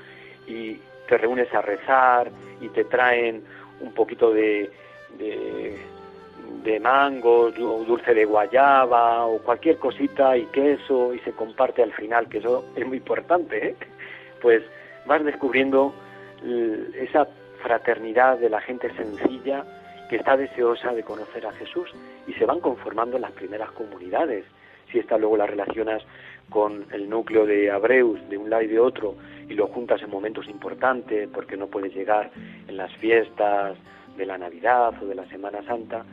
[0.47, 0.77] y
[1.09, 3.43] te reúnes a rezar y te traen
[3.81, 4.71] un poquito de,
[5.19, 5.79] de,
[6.63, 12.29] de mango, dulce de guayaba o cualquier cosita y queso y se comparte al final,
[12.29, 13.77] que eso es muy importante, ¿eh?
[14.41, 14.63] pues
[15.07, 15.95] vas descubriendo
[16.95, 17.27] esa
[17.63, 19.65] fraternidad de la gente sencilla
[20.09, 21.91] que está deseosa de conocer a Jesús
[22.27, 24.45] y se van conformando las primeras comunidades.
[24.91, 26.03] Si esta luego la relacionas
[26.49, 29.17] con el núcleo de Abreus de un lado y de otro
[29.49, 32.31] y lo juntas en momentos importantes porque no puedes llegar
[32.67, 33.77] en las fiestas
[34.17, 36.05] de la Navidad o de la Semana Santa,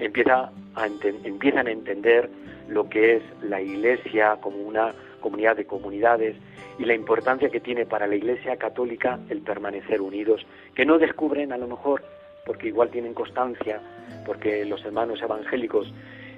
[0.00, 2.28] empieza a empiezan a entender
[2.68, 6.36] lo que es la Iglesia como una comunidad de comunidades
[6.78, 11.52] y la importancia que tiene para la Iglesia católica el permanecer unidos, que no descubren
[11.52, 12.02] a lo mejor,
[12.46, 13.80] porque igual tienen constancia,
[14.24, 15.92] porque los hermanos evangélicos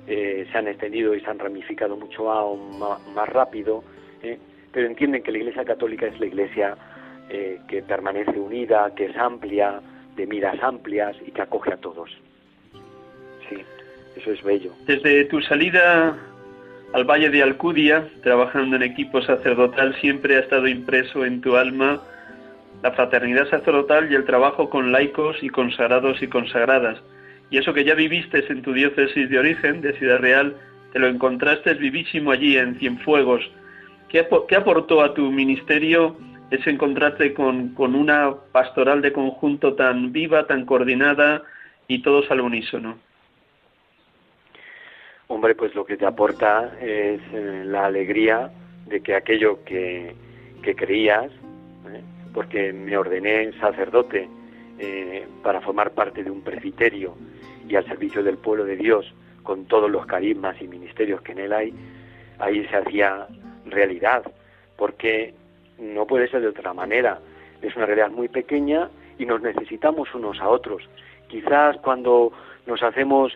[0.09, 2.25] eh, se han extendido y se han ramificado mucho
[3.15, 3.85] más, rápido,
[4.23, 4.39] ¿eh?
[4.73, 6.77] pero entienden que la Iglesia católica es la Iglesia
[7.31, 9.81] eh, que permanece unida, que es amplia,
[10.17, 12.11] de miras amplias y que acoge a todos.
[14.17, 14.73] Eso es bello.
[14.87, 16.17] Desde tu salida
[16.93, 22.03] al Valle de Alcudia, trabajando en equipo sacerdotal, siempre ha estado impreso en tu alma
[22.83, 26.99] la fraternidad sacerdotal y el trabajo con laicos y consagrados y consagradas.
[27.51, 30.57] Y eso que ya viviste en tu diócesis de origen, de Ciudad Real,
[30.93, 33.51] te lo encontraste vivísimo allí en Cienfuegos.
[34.09, 36.17] ¿Qué, aportó a tu ministerio
[36.51, 41.43] ese encontrarte con, con una pastoral de conjunto tan viva, tan coordinada
[41.89, 42.99] y todos al unísono?
[45.35, 48.53] Hombre, pues lo que te aporta es eh, la alegría
[48.85, 50.15] de que aquello que,
[50.77, 51.33] creías,
[51.91, 52.03] ¿eh?
[52.35, 54.29] porque me ordené sacerdote
[54.79, 57.15] eh, para formar parte de un presbiterio
[57.67, 59.11] y al servicio del pueblo de Dios,
[59.43, 61.73] con todos los carismas y ministerios que en él hay,
[62.39, 63.27] ahí se hacía
[63.65, 64.31] realidad,
[64.77, 65.33] porque
[65.79, 67.21] no puede ser de otra manera.
[67.63, 70.87] Es una realidad muy pequeña y nos necesitamos unos a otros.
[71.33, 72.31] Quizás cuando
[72.67, 73.33] nos hacemos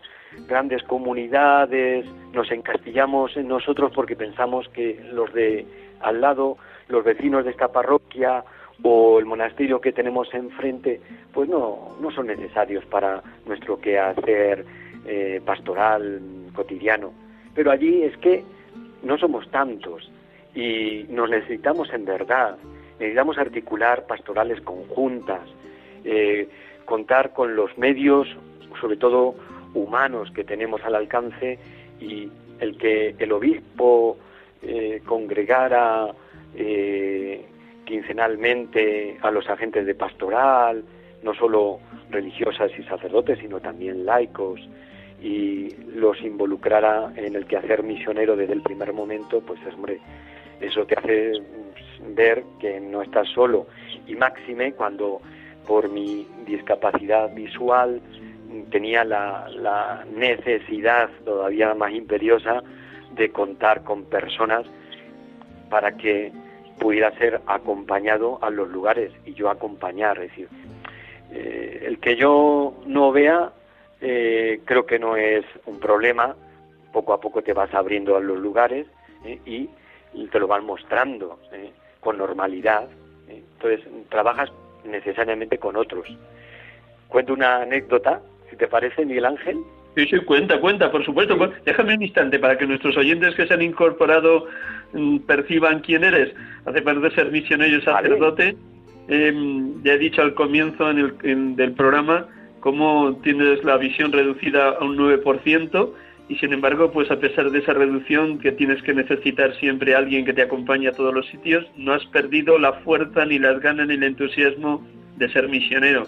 [0.46, 2.04] grandes comunidades,
[2.34, 5.64] nos encastillamos en nosotros porque pensamos que los de
[6.02, 8.44] al lado, los vecinos de esta parroquia
[8.82, 11.00] o el monasterio que tenemos enfrente,
[11.32, 14.66] pues no, no son necesarios para nuestro quehacer
[15.06, 16.20] eh, pastoral
[16.54, 17.14] cotidiano.
[17.54, 18.44] Pero allí es que
[19.04, 20.12] no somos tantos
[20.54, 22.58] y nos necesitamos en verdad,
[22.98, 25.48] necesitamos articular pastorales conjuntas,
[26.04, 26.46] eh,
[26.86, 28.26] contar con los medios,
[28.80, 29.34] sobre todo
[29.74, 31.58] humanos que tenemos al alcance
[32.00, 34.16] y el que el obispo
[34.62, 36.08] eh, congregara
[36.54, 37.44] eh,
[37.84, 40.82] quincenalmente a los agentes de pastoral,
[41.22, 44.60] no solo religiosas y sacerdotes, sino también laicos,
[45.22, 49.98] y los involucrara en el quehacer misionero desde el primer momento, pues hombre,
[50.60, 51.32] eso te hace
[52.14, 53.66] ver que no estás solo.
[54.06, 55.20] Y máxime cuando
[55.66, 58.00] por mi discapacidad visual
[58.70, 62.62] tenía la, necesidad todavía más imperiosa
[63.14, 64.64] de contar con personas
[65.70, 66.32] para que
[66.78, 70.48] pudiera ser acompañado a los lugares y yo acompañar, es decir,
[71.32, 73.52] eh, el que yo no vea
[74.00, 76.36] eh, creo que no es un problema,
[76.92, 78.86] poco a poco te vas abriendo a los lugares
[79.24, 79.68] eh, y
[80.28, 81.38] te lo van mostrando
[82.00, 82.88] con normalidad,
[83.28, 84.50] entonces trabajas
[84.86, 86.06] necesariamente con otros.
[87.08, 88.20] Cuento una anécdota
[88.50, 89.58] si te parece, Miguel Ángel.
[89.96, 91.36] Sí, sí, cuenta, cuenta, por supuesto.
[91.64, 94.46] Déjame un instante para que nuestros oyentes que se han incorporado
[94.92, 96.34] mm, perciban quién eres.
[96.66, 98.56] Hace parte de ser misionero y sacerdote.
[99.08, 102.26] Em, ya he dicho al comienzo en el, del programa
[102.60, 105.92] cómo tienes la visión reducida a un 9%
[106.28, 109.98] y sin embargo, pues a pesar de esa reducción que tienes que necesitar siempre a
[109.98, 113.60] alguien que te acompañe a todos los sitios, no has perdido la fuerza ni las
[113.60, 114.86] ganas ni el entusiasmo
[115.16, 116.06] de ser misionero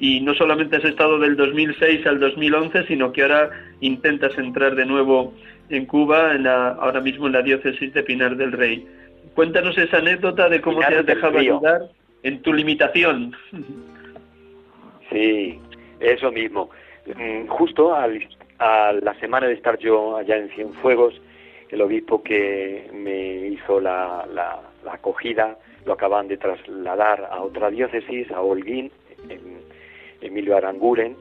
[0.00, 3.50] y no solamente has estado del 2006 al 2011, sino que ahora
[3.80, 5.34] intentas entrar de nuevo
[5.68, 8.86] en Cuba, en la, ahora mismo en la diócesis de Pinar del Rey.
[9.34, 11.82] Cuéntanos esa anécdota de cómo te has dejado ayudar
[12.22, 13.36] en tu limitación.
[15.12, 15.58] Sí,
[16.00, 16.70] eso mismo.
[17.06, 17.94] Mm, justo
[18.60, 21.20] a la semana de estar yo allá en Cienfuegos,
[21.70, 28.30] el obispo que me hizo la, la acogida lo acaban de trasladar a otra diócesis,
[28.30, 28.90] a Holguín,
[29.28, 29.60] en,
[30.20, 31.16] Emilio Aranguren,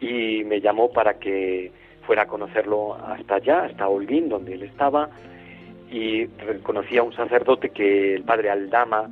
[0.00, 1.70] y me llamó para que
[2.04, 5.08] fuera a conocerlo hasta allá, hasta Holguín, donde él estaba,
[5.90, 6.26] y
[6.62, 9.08] conocí a un sacerdote que el padre Aldama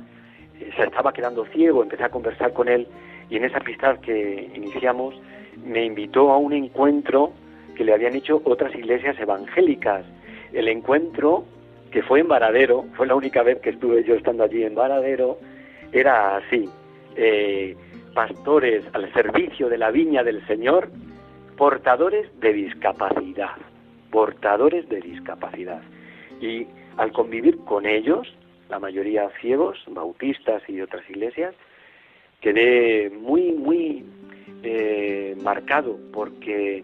[0.59, 2.87] eh, se estaba quedando ciego, empecé a conversar con él,
[3.29, 5.15] y en esa amistad que iniciamos
[5.63, 7.31] me invitó a un encuentro
[7.79, 10.03] que le habían hecho otras iglesias evangélicas.
[10.51, 11.45] El encuentro
[11.91, 15.37] que fue en Varadero, fue la única vez que estuve yo estando allí en Varadero,
[15.93, 16.67] era así.
[17.15, 17.77] Eh,
[18.13, 20.89] pastores al servicio de la viña del Señor,
[21.55, 23.55] portadores de discapacidad,
[24.11, 25.81] portadores de discapacidad.
[26.41, 26.67] Y
[26.97, 28.27] al convivir con ellos,
[28.67, 31.55] la mayoría ciegos, bautistas y otras iglesias,
[32.41, 34.03] quedé muy, muy
[34.63, 36.83] eh, marcado, porque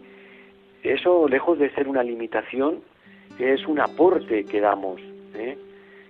[0.92, 2.80] eso, lejos de ser una limitación,
[3.38, 5.00] es un aporte que damos.
[5.34, 5.56] ¿eh?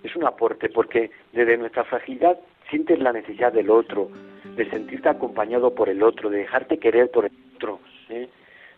[0.02, 2.38] Es un aporte, porque desde nuestra fragilidad
[2.70, 4.10] sientes la necesidad del otro,
[4.56, 8.28] de sentirte acompañado por el otro, de dejarte querer por el otro, ¿eh?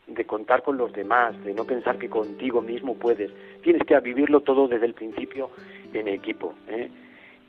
[0.07, 3.31] de contar con los demás, de no pensar que contigo mismo puedes.
[3.63, 5.51] Tienes que vivirlo todo desde el principio
[5.93, 6.55] en equipo.
[6.69, 6.89] ¿eh?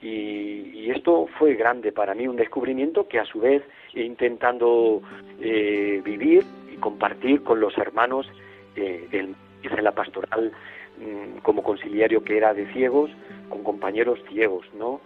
[0.01, 5.01] Y, esto fue grande para mí, un descubrimiento que a su vez intentando
[5.39, 8.30] eh, vivir y compartir con los hermanos
[8.75, 9.36] eh, en
[9.84, 10.51] la pastoral
[10.97, 13.11] mm, como conciliario que era de ciegos,
[13.49, 15.01] con compañeros ciegos, ¿no?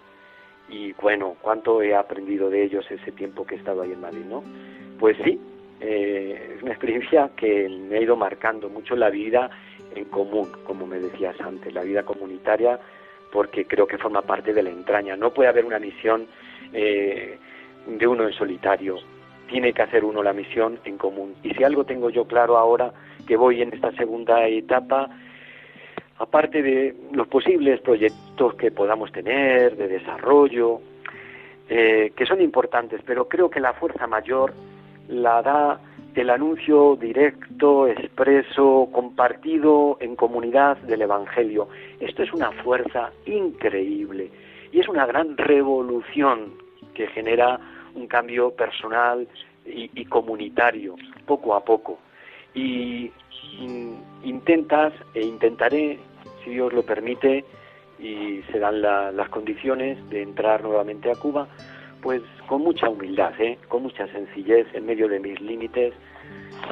[0.70, 4.26] Y bueno, cuánto he aprendido de ellos ese tiempo que he estado ahí en Madrid,
[4.26, 4.44] ¿no?
[5.00, 5.40] Pues sí,
[5.82, 9.50] eh, es una experiencia que me ha ido marcando mucho la vida
[9.94, 12.80] en común, como me decías antes, la vida comunitaria,
[13.32, 15.16] porque creo que forma parte de la entraña.
[15.18, 16.28] No puede haber una misión
[16.72, 17.38] eh,
[17.86, 18.98] de uno en solitario,
[19.48, 21.36] tiene que hacer uno la misión en común.
[21.44, 22.94] Y si algo tengo yo claro ahora,
[23.28, 25.10] que voy en esta segunda etapa,
[26.18, 30.82] aparte de los posibles proyectos que podamos tener de desarrollo,
[31.70, 34.54] eh, que son importantes, pero creo que la fuerza mayor
[35.08, 35.80] la da
[36.16, 41.68] el anuncio directo, expreso, compartido en comunidad del Evangelio.
[42.00, 44.30] Esto es una fuerza increíble
[44.72, 46.54] y es una gran revolución
[46.94, 47.60] que genera
[47.96, 49.28] un cambio personal
[49.66, 52.00] y, comunitario, poco a poco.
[52.54, 53.12] Y
[54.24, 56.00] intentas e intentaré,
[56.44, 57.46] si Dios lo permite
[58.00, 61.48] y se dan las condiciones de entrar nuevamente a Cuba,
[62.02, 63.58] pues con mucha humildad, ¿eh?
[63.70, 65.94] con mucha sencillez en medio de mis límites,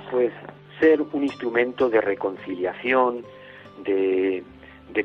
[0.10, 0.34] pues
[0.80, 3.24] ser un instrumento de reconciliación,
[3.84, 4.44] de,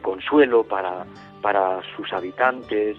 [0.02, 2.96] consuelo para sus habitantes,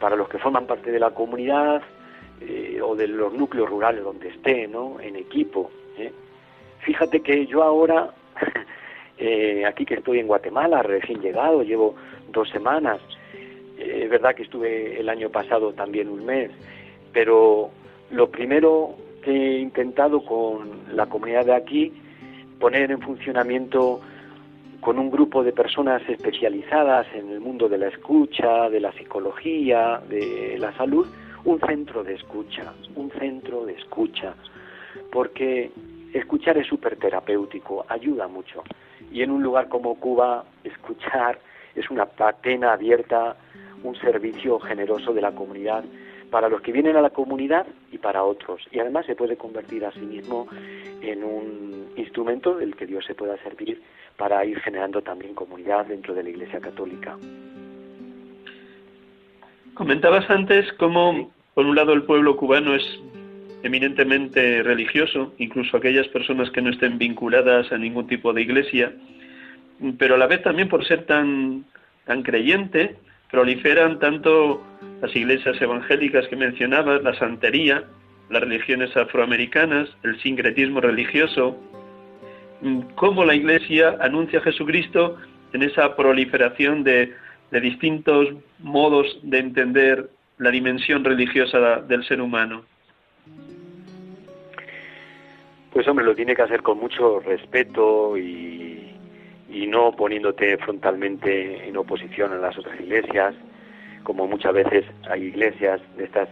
[0.00, 1.82] para los que forman parte de la comunidad
[2.46, 5.00] eh, o de los núcleos rurales donde esté, ¿no?
[5.00, 5.70] En equipo.
[5.98, 6.12] ¿eh?
[6.80, 8.10] Fíjate que yo ahora,
[9.66, 11.94] aquí que estoy en Guatemala, recién llegado, llevo
[12.32, 13.00] dos semanas,
[13.78, 16.50] es verdad que estuve el año pasado también un mes,
[17.12, 17.70] pero
[18.10, 21.92] lo primero que he intentado con la comunidad de aquí,
[22.60, 24.00] poner en funcionamiento
[24.80, 30.00] con un grupo de personas especializadas en el mundo de la escucha, de la psicología,
[30.08, 31.06] de la salud,
[31.44, 34.34] un centro de escucha, un centro de escucha,
[35.10, 35.70] porque
[36.12, 38.62] escuchar es súper terapéutico, ayuda mucho.
[39.12, 41.38] Y en un lugar como Cuba, escuchar
[41.74, 43.36] es una patena abierta
[43.82, 45.84] un servicio generoso de la comunidad
[46.30, 48.62] para los que vienen a la comunidad y para otros.
[48.72, 50.48] Y además se puede convertir a sí mismo
[51.00, 53.82] en un instrumento del que Dios se pueda servir
[54.16, 57.16] para ir generando también comunidad dentro de la Iglesia Católica.
[59.74, 63.00] Comentabas antes cómo, por un lado, el pueblo cubano es
[63.64, 68.92] eminentemente religioso, incluso aquellas personas que no estén vinculadas a ningún tipo de iglesia,
[69.98, 71.64] pero a la vez también por ser tan,
[72.04, 72.94] tan creyente,
[73.32, 74.62] proliferan tanto
[75.02, 77.84] las iglesias evangélicas que mencionabas, la santería,
[78.30, 81.58] las religiones afroamericanas, el sincretismo religioso,
[82.60, 85.16] mm, cómo la iglesia anuncia a Jesucristo
[85.52, 87.12] en esa proliferación de,
[87.54, 92.64] de distintos modos de entender la dimensión religiosa del ser humano.
[95.72, 98.74] Pues hombre, lo tiene que hacer con mucho respeto y
[99.54, 103.34] y no poniéndote frontalmente en oposición a las otras iglesias,
[104.02, 106.28] como muchas veces hay iglesias de estas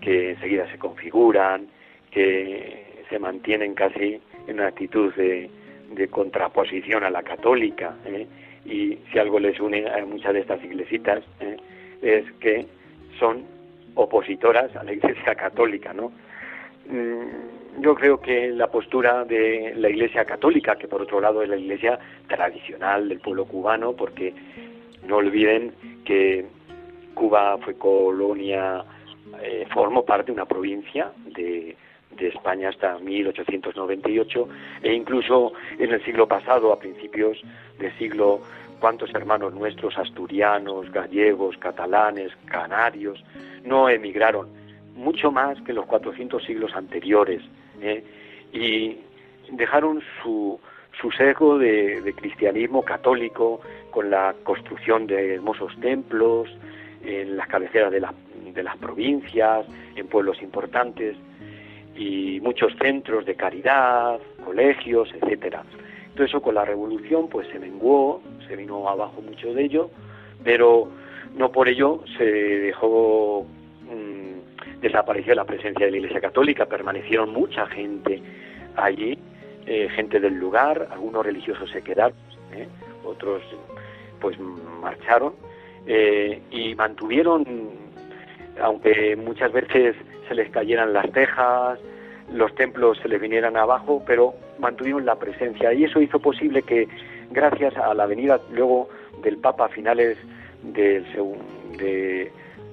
[0.00, 1.66] que enseguida se configuran,
[2.10, 5.50] que se mantienen casi en una actitud de,
[6.10, 7.94] contraposición a la católica.
[8.06, 8.26] ¿eh?
[8.66, 11.56] Y si algo les une a muchas de estas iglesitas ¿eh?
[12.02, 12.66] es que
[13.18, 13.44] son
[13.94, 16.12] opositoras a la iglesia católica, ¿no?
[16.88, 21.48] Mm, yo creo que la postura de la Iglesia Católica, que por otro lado es
[21.48, 24.32] la Iglesia tradicional del pueblo cubano, porque
[25.06, 25.72] no olviden
[26.04, 26.46] que
[27.14, 28.84] Cuba fue colonia,
[29.42, 31.76] eh, formó parte de una provincia de,
[32.16, 34.48] de España hasta 1898
[34.82, 37.42] e incluso en el siglo pasado, a principios
[37.78, 38.40] del siglo,
[38.80, 43.22] cuántos hermanos nuestros asturianos, gallegos, catalanes, canarios
[43.64, 44.48] no emigraron
[44.94, 47.42] mucho más que los 400 siglos anteriores,
[47.80, 48.02] ¿eh?
[48.52, 48.98] y
[49.52, 50.58] dejaron su,
[51.00, 53.60] su sesgo de, cristianismo católico
[53.90, 56.48] con la construcción de hermosos templos
[57.04, 58.02] en las cabeceras de,
[58.52, 61.16] de las provincias, en pueblos importantes,
[61.94, 65.62] y muchos centros de caridad, colegios, etcétera.
[66.16, 69.90] Todo eso con la revolución pues se menguó, se vino abajo mucho de ello,
[70.42, 70.88] pero
[71.36, 73.46] no por ello se dejó
[74.80, 78.20] desapareció la presencia de la Iglesia Católica, permanecieron mucha gente
[78.76, 79.18] allí,
[79.66, 82.16] eh, gente del lugar, algunos religiosos se quedaron,
[82.52, 82.68] ¿eh?
[83.04, 83.42] otros
[84.20, 84.38] pues
[84.80, 85.34] marcharon
[85.86, 87.44] eh, y mantuvieron,
[88.60, 89.96] aunque muchas veces
[90.28, 91.78] se les cayeran las tejas,
[92.32, 96.88] los templos se les vinieran abajo, pero mantuvimos la presencia y eso hizo posible que
[97.30, 98.88] gracias a la venida luego
[99.22, 100.16] del Papa a finales
[100.62, 101.04] del,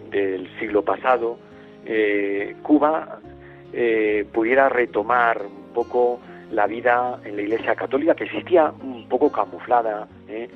[0.09, 1.38] del siglo pasado,
[1.86, 3.19] eh, Cuba
[3.73, 6.19] eh, pudiera retomar un poco
[6.51, 10.47] la vida en la Iglesia Católica, que existía un poco camuflada, ¿eh?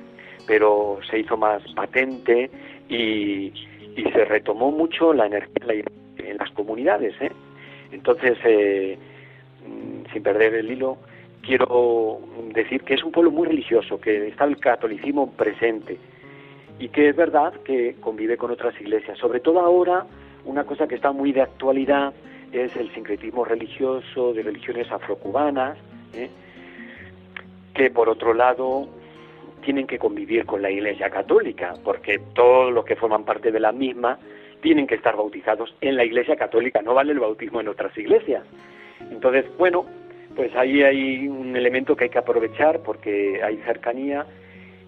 [0.45, 2.49] pero se hizo más patente
[2.87, 3.51] y,
[4.13, 5.83] se retomó mucho la energía
[6.17, 7.15] en las comunidades.
[7.91, 10.99] Entonces, mm, sin perder el hilo,
[11.47, 12.19] quiero
[12.53, 15.97] decir que es un pueblo muy religioso, que está el catolicismo presente
[16.77, 19.17] y que es verdad que convive con otras iglesias.
[19.17, 20.05] Sobre todo ahora,
[20.43, 22.13] una cosa que está muy de actualidad
[22.51, 25.77] es el sincretismo religioso de religiones afrocubanas,
[26.13, 26.29] ¿eh?
[27.73, 28.89] que por otro lado
[29.61, 33.71] tienen que convivir con la Iglesia Católica, porque todos los que forman parte de la
[33.71, 34.19] misma
[34.61, 38.43] tienen que estar bautizados en la Iglesia Católica, no vale el bautismo en otras iglesias.
[39.11, 39.85] Entonces, bueno,
[40.37, 44.23] pues ahí hay un elemento que hay que aprovechar porque hay cercanía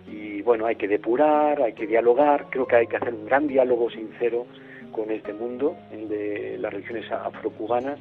[0.07, 3.47] y bueno, hay que depurar, hay que dialogar, creo que hay que hacer un gran
[3.47, 4.45] diálogo sincero
[4.91, 7.99] con este mundo, el de las religiones afrocubanas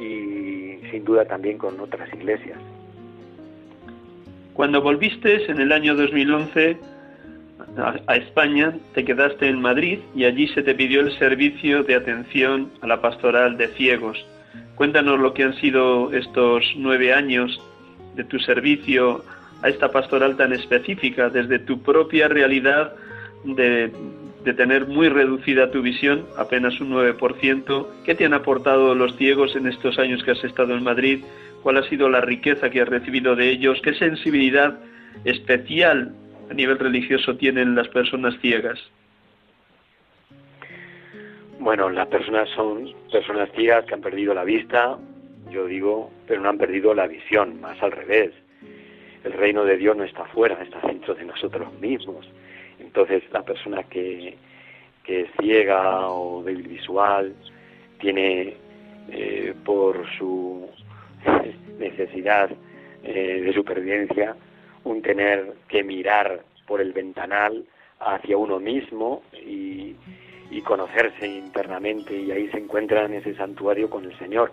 [0.00, 2.58] y sin duda también con otras iglesias.
[4.54, 6.78] Cuando volviste en el año 2011
[8.06, 12.70] a, España, te quedaste en Madrid y allí se te pidió el servicio de atención
[12.80, 14.24] a la pastoral de ciegos.
[14.80, 17.60] Cuéntanos lo que han sido estos nueve años
[18.16, 19.22] de tu servicio
[19.60, 22.94] a esta pastoral tan específica, desde tu propia realidad
[23.44, 23.92] de,
[24.42, 27.86] de tener muy reducida tu visión, apenas un 9%.
[28.06, 31.24] ¿Qué te han aportado los ciegos en estos años que has estado en Madrid?
[31.62, 33.82] ¿Cuál ha sido la riqueza que has recibido de ellos?
[33.82, 34.78] ¿Qué sensibilidad
[35.26, 36.14] especial
[36.50, 38.80] a nivel religioso tienen las personas ciegas?
[41.60, 44.96] Bueno, las personas son personas ciegas que han perdido la vista,
[45.50, 48.32] yo digo, pero no han perdido la visión, más al revés.
[49.24, 52.26] El reino de Dios no está fuera, está dentro de nosotros mismos.
[52.78, 54.38] Entonces la persona que,
[55.06, 57.34] es ciega o débil visual
[57.98, 58.56] tiene
[59.10, 60.66] eh, por su
[61.78, 62.48] necesidad
[63.02, 64.36] eh, de supervivencia
[64.84, 67.64] un tener que mirar por el ventanal
[67.98, 69.96] hacia uno mismo y,
[70.50, 74.52] y conocerse internamente y ahí se encuentra en ese santuario con el Señor.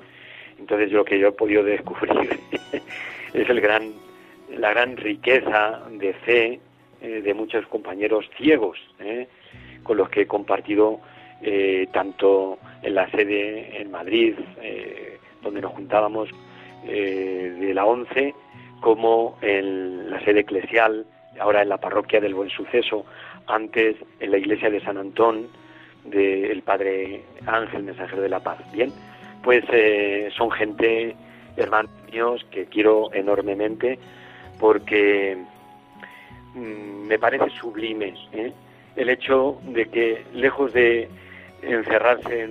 [0.59, 2.39] Entonces lo que yo he podido descubrir
[3.33, 3.93] es el gran,
[4.55, 6.59] la gran riqueza de fe
[7.01, 9.27] eh, de muchos compañeros ciegos, eh,
[9.83, 10.99] con los que he compartido
[11.41, 14.33] eh, tanto en la sede en Madrid,
[15.43, 16.29] donde nos juntábamos
[16.83, 18.33] de la ONCE,
[18.81, 21.05] como en la sede eclesial,
[21.39, 23.05] ahora en la parroquia del Buen Suceso,
[23.45, 25.47] antes en la iglesia de San Antón,
[26.09, 28.59] del Padre Ángel, mensajero de la paz.
[28.71, 28.91] Bien,
[29.43, 29.63] pues
[30.35, 31.15] son gente,
[31.55, 33.99] hermanos míos, que quiero enormemente
[34.59, 35.37] porque
[36.57, 38.51] Mm, me parece sublime ¿eh?
[38.95, 41.07] el hecho de que lejos de
[41.61, 42.43] encerrarse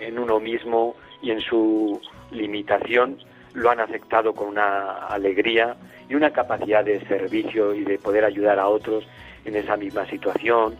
[0.00, 2.00] en, uno mismo y en su
[2.30, 3.18] limitación,
[3.54, 5.76] lo han aceptado con una alegría
[6.08, 9.06] y una capacidad de servicio y de poder ayudar a otros
[9.44, 10.76] en esa misma situación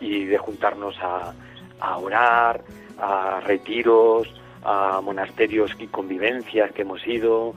[0.00, 1.34] y de juntarnos a,
[1.80, 2.62] a orar,
[2.98, 4.28] a retiros,
[4.62, 7.54] a monasterios y convivencias que hemos ido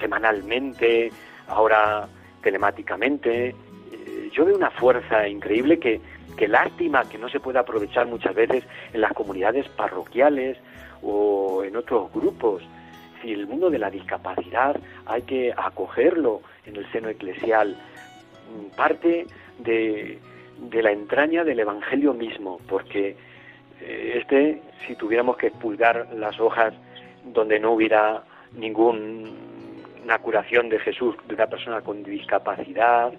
[0.00, 1.10] semanalmente,
[1.48, 2.08] ahora
[2.42, 3.54] telemáticamente,
[4.38, 6.00] yo veo una fuerza increíble que,
[6.36, 10.56] que lástima que no se pueda aprovechar muchas veces en las comunidades parroquiales
[11.02, 12.62] o en otros grupos.
[13.20, 14.76] Si el mundo de la discapacidad
[15.06, 19.26] hay que acogerlo en el seno eclesial, mm, parte
[19.58, 20.18] de,
[20.70, 23.16] de la entraña del Evangelio mismo, porque eh,
[23.80, 26.74] este, si tuviéramos que expulgar las hojas
[27.24, 28.22] donde no hubiera
[28.52, 29.28] ninguna
[30.22, 33.12] curación de Jesús de una persona con discapacidad,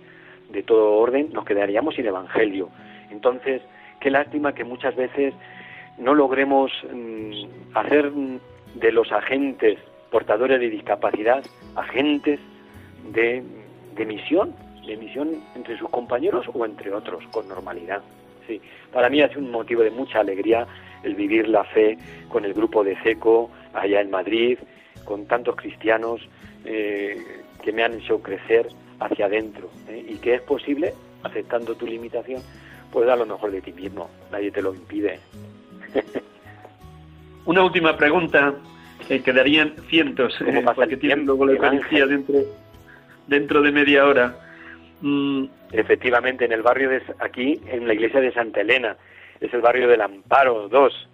[0.50, 2.70] de todo orden, nos quedaríamos sin evangelio.
[3.12, 3.62] Entonces,
[4.00, 5.34] qué lástima que muchas veces
[5.98, 8.12] no logremos mm, hacer
[8.76, 9.80] de los agentes
[10.12, 11.44] portadores de discapacidad
[11.76, 12.40] agentes
[13.12, 13.44] de,
[13.96, 14.56] de misión,
[14.86, 18.02] de misión entre sus compañeros o entre otros, con normalidad.
[18.50, 18.60] Sí,
[18.92, 20.66] para mí es un motivo de mucha alegría
[21.04, 24.58] el vivir la fe con el grupo de CECO allá en Madrid,
[25.06, 26.20] con tantos cristianos
[26.66, 27.16] eh,
[27.62, 28.70] que me han hecho crecer
[29.00, 30.04] hacia adentro ¿eh?
[30.10, 32.42] y que es posible, aceptando tu limitación,
[32.92, 35.20] pues dar lo mejor de ti mismo, nadie te lo impide.
[37.46, 38.56] Una última pregunta,
[39.08, 42.36] que quedarían cientos, eh, porque tienen luego la Eucaristía dentro,
[43.28, 44.49] dentro de media hora.
[45.02, 45.46] Mm.
[45.72, 48.98] Efectivamente, en el barrio de aquí, en la iglesia de Santa Elena,
[49.40, 51.10] es el barrio del Amparo 2.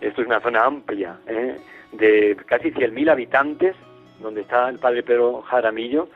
[0.00, 1.56] Esto es una zona amplia, ¿eh?
[1.92, 3.76] de casi 100.000 habitantes
[4.20, 6.08] donde está el padre Pedro Jaramillo,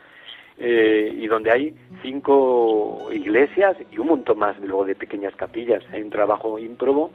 [0.57, 5.83] eh, y donde hay cinco iglesias y un montón más luego de pequeñas capillas.
[5.93, 7.11] Hay un trabajo ímprobo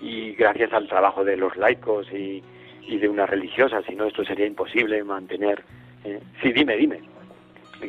[0.00, 2.42] y gracias al trabajo de los laicos y,
[2.88, 5.62] de una religiosa, si no esto sería imposible mantener.
[6.04, 6.20] Eh.
[6.42, 7.00] Sí, dime, dime.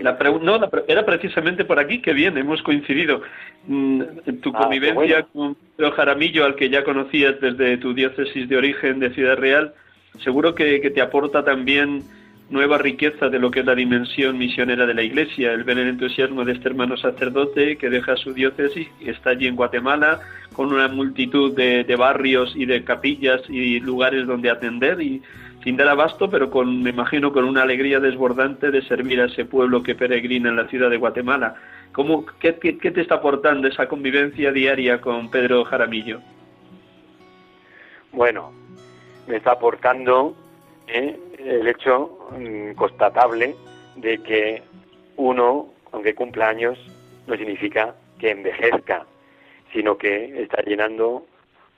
[0.01, 3.21] La no, era precisamente por aquí que bien, hemos coincidido.
[3.67, 4.01] Mm,
[4.41, 8.99] tu ah, convivencia con Pedro Jaramillo, al que ya conocías desde tu diócesis de origen
[8.99, 9.73] de Ciudad Real,
[10.23, 12.03] seguro que, que te aporta también
[12.49, 15.89] nueva riqueza de lo que es la dimensión misionera de la Iglesia, el ver el
[15.89, 20.19] entusiasmo de este hermano sacerdote que deja su diócesis y está allí en Guatemala
[20.53, 25.21] con una multitud de, barrios y de capillas y lugares donde atender y
[25.63, 29.45] sin dar abasto, pero con, me imagino, con una alegría desbordante de servir a ese
[29.45, 31.55] pueblo que peregrina en la ciudad de Guatemala.
[31.91, 36.21] ¿Cómo, qué, qué te está aportando esa convivencia diaria con Pedro Jaramillo?
[38.11, 38.51] Bueno,
[39.27, 40.35] me está aportando
[40.87, 41.17] ¿eh?
[41.37, 43.55] el hecho mm, constatable
[43.95, 44.63] de que
[45.17, 46.79] uno, aunque cumpla años,
[47.27, 49.05] no significa que envejezca,
[49.73, 51.25] sino que está llenando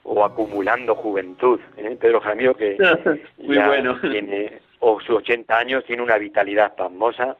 [0.04, 1.60] o acumulando juventud.
[1.76, 1.96] ¿eh?
[2.00, 2.76] Pedro Jamiro, que
[3.38, 7.36] ya tiene o sus 80 años, tiene una vitalidad pasmosa,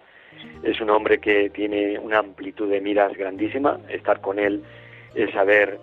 [0.62, 4.62] es un hombre que tiene una amplitud de miras grandísima, estar con él
[5.14, 5.78] es saber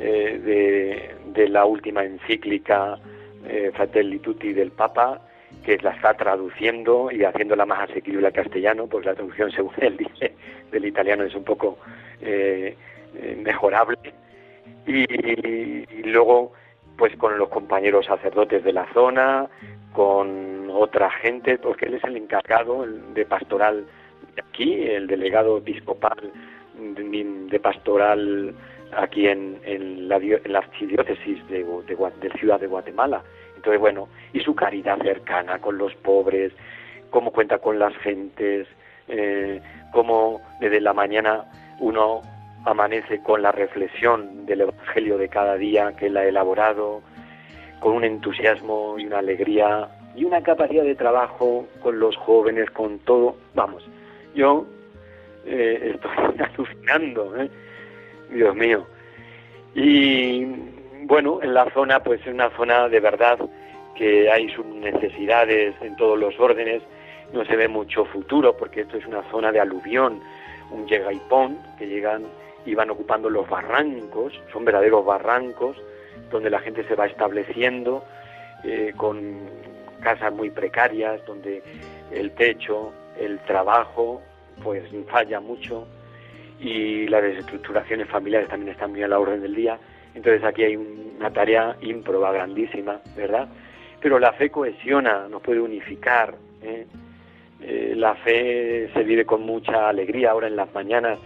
[0.00, 2.98] eh, de, de, la última encíclica
[3.46, 5.20] eh, Fratelli Tutti del Papa,
[5.64, 9.96] que la está traduciendo y haciéndola más asequible al castellano, pues la traducción, según él
[9.96, 10.32] dice,
[10.70, 11.78] del italiano es un poco
[12.20, 12.76] eh,
[13.14, 13.98] eh, mejorable.
[14.86, 16.52] Y, luego,
[16.96, 19.48] pues con los compañeros sacerdotes de la zona,
[19.92, 23.84] con otra gente, porque él es el encargado de pastoral
[24.34, 26.32] de aquí, el delegado episcopal
[26.74, 28.54] de, pastoral
[28.96, 33.22] aquí en, en, la, en la archidiócesis de, de, de Ciudad de Guatemala.
[33.56, 36.52] Entonces, bueno, y su caridad cercana con los pobres,
[37.10, 38.66] cómo cuenta con las gentes,
[39.08, 39.60] eh,
[39.92, 41.44] cómo desde la mañana
[41.78, 42.22] uno
[42.64, 47.02] amanece con la reflexión del Evangelio de cada día que él ha elaborado,
[47.80, 52.98] con un entusiasmo y una alegría y una capacidad de trabajo con los jóvenes, con
[53.00, 53.36] todo.
[53.54, 53.88] Vamos,
[54.34, 54.66] yo
[55.44, 56.10] eh, estoy
[56.54, 57.50] alucinando, ¿eh?
[58.30, 58.86] Dios mío.
[59.74, 60.44] Y
[61.04, 63.38] bueno, en la zona, pues es una zona de verdad
[63.96, 66.82] que hay sus necesidades en todos los órdenes,
[67.32, 70.20] no se ve mucho futuro porque esto es una zona de aluvión,
[70.70, 72.24] un llega y pon que llegan
[72.64, 75.76] y van ocupando los barrancos, son verdaderos barrancos
[76.30, 78.04] donde la gente se va estableciendo
[78.64, 79.40] eh, con
[80.00, 81.62] casas muy precarias, donde
[82.10, 84.20] el techo, el trabajo,
[84.62, 85.86] pues falla mucho
[86.60, 89.78] y las desestructuraciones familiares también están muy a la orden del día
[90.14, 93.48] entonces aquí hay una tarea ímproba, grandísima, ¿verdad?
[94.00, 96.34] Pero la fe cohesiona, nos puede unificar.
[96.62, 96.86] ¿eh?
[97.60, 101.18] Eh, la fe se vive con mucha alegría ahora en las mañanas,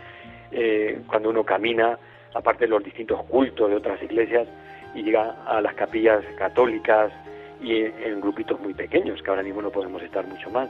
[0.52, 1.98] eh, cuando uno camina,
[2.34, 4.46] aparte de los distintos cultos de otras iglesias,
[4.94, 7.12] y llega a las capillas católicas
[7.60, 10.68] y en, grupitos muy pequeños, que ahora mismo no podemos estar mucho más,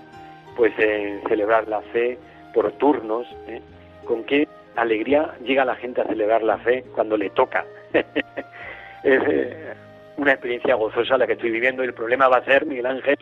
[0.56, 0.72] pues
[1.28, 2.18] celebrar la fe
[2.54, 3.26] por turnos.
[4.04, 7.64] ¿Con qué alegría llega la gente a celebrar la fe cuando le toca?
[7.92, 9.74] es eh,
[10.16, 13.18] una experiencia gozosa la que estoy viviendo y el problema va a ser, Miguel Ángel,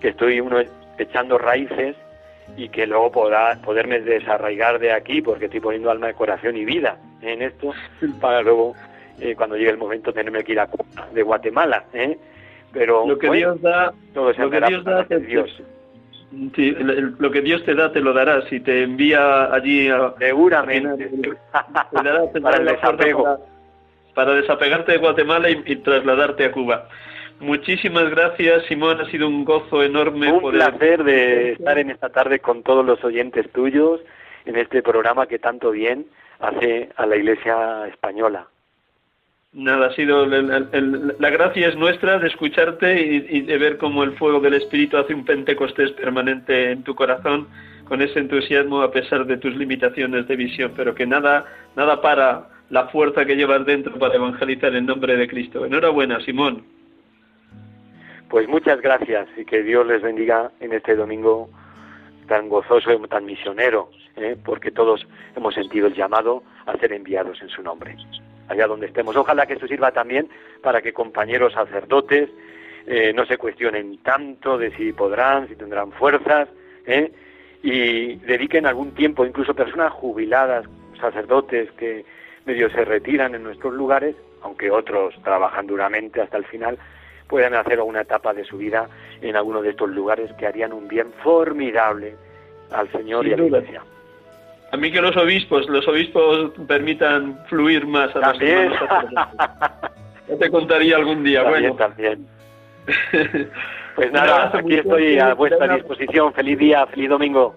[0.00, 0.58] que estoy uno
[0.98, 1.96] echando raíces
[2.56, 6.64] y que luego podrá poderme desarraigar de aquí porque estoy poniendo alma de corazón y
[6.64, 7.72] vida en esto
[8.20, 8.74] para luego
[9.20, 12.18] eh, cuando llegue el momento tenerme que ir a Cuba, de Guatemala ¿eh?
[12.72, 15.62] pero lo que Dios da todo lo que Dios da Dios.
[17.18, 18.42] Lo que Dios te da te lo dará.
[18.48, 21.08] Si te envía allí a, seguramente.
[22.42, 23.38] para el desapego.
[24.14, 26.88] para desapegarte de Guatemala y, trasladarte a Cuba.
[27.44, 29.02] Muchísimas gracias, Simón.
[29.02, 30.32] Ha sido un gozo enorme.
[30.32, 34.00] Un placer de estar en esta tarde con todos los oyentes tuyos
[34.46, 36.06] en este programa que tanto bien
[36.40, 38.46] hace a la Iglesia española.
[39.52, 44.16] Nada, ha sido la gracia es nuestra de escucharte y, y, de ver cómo el
[44.16, 47.46] fuego del Espíritu hace un Pentecostés permanente en tu corazón
[47.84, 51.44] con ese entusiasmo a pesar de tus limitaciones de visión, pero que nada
[51.76, 55.66] nada para la fuerza que llevas dentro para evangelizar en nombre de Cristo.
[55.66, 56.73] Enhorabuena, Simón.
[58.34, 61.48] Pues muchas gracias y que Dios les bendiga en este domingo
[62.26, 64.36] tan gozoso y tan misionero, ¿eh?
[64.44, 65.06] porque todos
[65.36, 67.96] hemos sentido el llamado a ser enviados en su nombre,
[68.48, 69.14] allá donde estemos.
[69.14, 70.28] Ojalá que esto sirva también
[70.64, 72.28] para que compañeros sacerdotes
[72.88, 76.48] eh, no se cuestionen tanto de si podrán, si tendrán fuerzas,
[76.86, 77.12] ¿eh?
[77.62, 80.66] y dediquen algún tiempo, incluso personas jubiladas,
[81.00, 82.04] sacerdotes que
[82.46, 86.78] medio se retiran en nuestros lugares, aunque otros trabajan duramente hasta el final,
[87.28, 88.88] puedan hacer alguna etapa de su vida
[89.20, 92.16] en alguno de estos lugares que harían un bien formidable
[92.70, 93.82] al Señor y a la Iglesia.
[94.72, 98.72] A mí que los obispos, los obispos permitan fluir más a ¿También?
[100.28, 101.42] Ya te contaría algún día.
[101.44, 101.76] También, bueno.
[101.76, 102.26] también.
[103.94, 106.32] Pues nada, aquí estoy a vuestra disposición.
[106.34, 107.54] Feliz día, feliz domingo.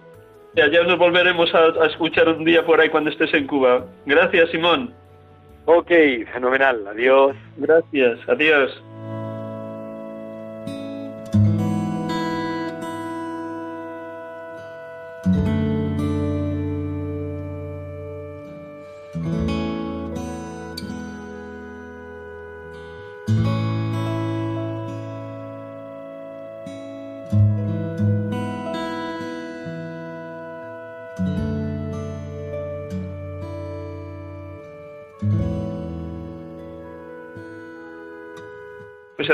[0.54, 3.84] Ya, ya nos volveremos a, a escuchar un día por ahí cuando estés en Cuba.
[4.06, 4.94] Gracias, Simón.
[5.64, 5.90] Ok,
[6.32, 6.86] fenomenal.
[6.86, 7.36] Adiós.
[7.56, 8.82] Gracias, adiós.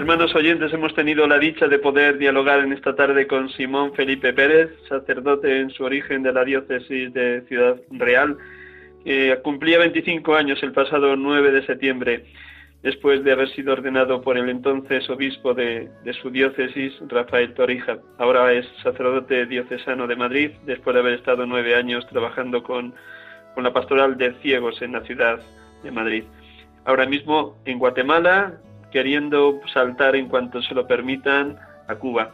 [0.04, 4.34] Hermanos oyentes, hemos tenido la dicha de poder dialogar en esta tarde con Simón Felipe
[4.34, 8.36] Pérez, sacerdote en su origen de la diócesis de Ciudad Real,
[9.02, 12.26] que cumplía 25 años el pasado 9 de septiembre,
[12.82, 15.88] después de haber sido ordenado por el entonces obispo de,
[16.20, 17.96] su diócesis, Rafael Torija.
[18.18, 22.92] Ahora es sacerdote diocesano de Madrid, después de haber estado nueve años trabajando con,
[23.54, 25.40] con la pastoral de ciegos en la ciudad
[25.82, 26.24] de Madrid.
[26.84, 28.60] Ahora mismo en Guatemala,
[28.94, 32.30] queriendo saltar en cuanto se lo permitan a Cuba.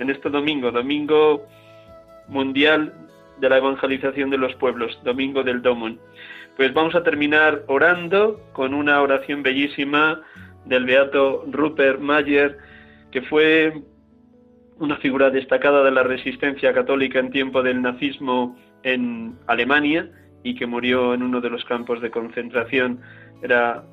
[0.00, 1.46] En este domingo, domingo
[2.26, 2.92] mundial
[3.38, 6.00] de la evangelización de los pueblos, domingo del Domun.
[6.56, 10.20] Pues vamos a terminar orando con una oración bellísima
[10.64, 12.58] del beato Rupert Mayer,
[13.12, 13.72] que fue
[14.80, 20.10] una figura destacada de la resistencia católica en tiempo del nazismo en Alemania
[20.42, 23.00] y que murió en uno de los campos de concentración.
[23.42, 23.84] Era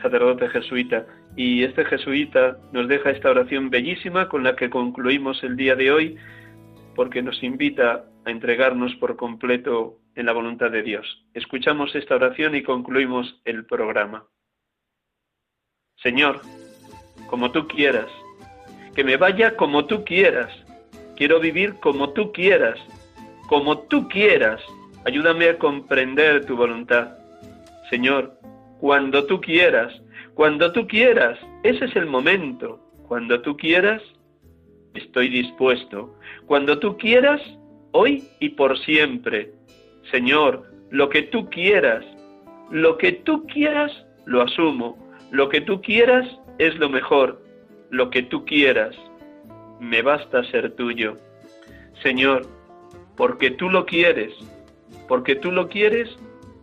[0.00, 1.04] sacerdote jesuita.
[1.36, 5.90] Y este jesuita nos deja esta oración bellísima con la que concluimos el día de
[5.90, 6.16] hoy,
[6.94, 11.24] porque nos invita a entregarnos por completo en la voluntad de Dios.
[11.34, 14.26] Escuchamos esta oración y concluimos el programa.
[16.02, 16.40] Señor,
[17.28, 18.08] como tú quieras,
[18.94, 20.52] que me vaya como tú quieras,
[21.16, 22.78] quiero vivir como tú quieras,
[23.46, 24.60] como tú quieras,
[25.04, 27.16] ayúdame a comprender tu voluntad.
[27.88, 28.38] Señor,
[28.80, 29.92] cuando tú quieras,
[30.40, 32.80] cuando tú quieras, ese es el momento.
[33.06, 34.00] Cuando tú quieras,
[34.94, 36.16] estoy dispuesto.
[36.46, 37.42] Cuando tú quieras,
[37.92, 39.52] hoy y por siempre.
[40.10, 42.06] Señor, lo que tú quieras,
[42.70, 43.92] lo que tú quieras,
[44.24, 44.96] lo asumo.
[45.30, 46.26] Lo que tú quieras
[46.56, 47.42] es lo mejor.
[47.90, 48.96] Lo que tú quieras,
[49.78, 51.18] me basta ser tuyo.
[52.02, 52.46] Señor,
[53.14, 54.32] porque tú lo quieres,
[55.06, 56.08] porque tú lo quieres,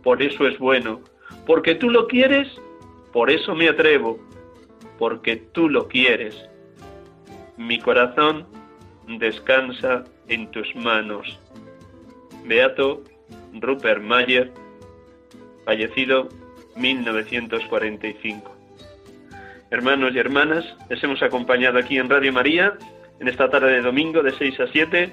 [0.02, 1.00] por eso es bueno.
[1.46, 2.48] Porque tú lo quieres,
[3.12, 4.18] por eso me atrevo,
[4.98, 6.36] porque tú lo quieres.
[7.56, 8.46] Mi corazón
[9.06, 11.38] descansa en tus manos.
[12.44, 13.02] Beato
[13.54, 14.52] Rupert Mayer,
[15.64, 16.28] fallecido
[16.76, 18.56] 1945.
[19.70, 22.74] Hermanos y hermanas, les hemos acompañado aquí en Radio María,
[23.20, 25.12] en esta tarde de domingo de 6 a 7,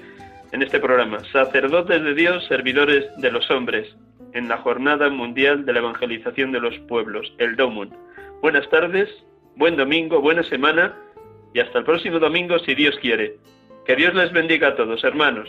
[0.52, 3.94] en este programa, Sacerdotes de Dios, Servidores de los Hombres,
[4.36, 7.90] en la Jornada Mundial de la Evangelización de los Pueblos, el DOMUN.
[8.42, 9.08] Buenas tardes,
[9.56, 10.94] buen domingo, buena semana
[11.54, 13.38] y hasta el próximo domingo si Dios quiere.
[13.86, 15.48] Que Dios les bendiga a todos, hermanos.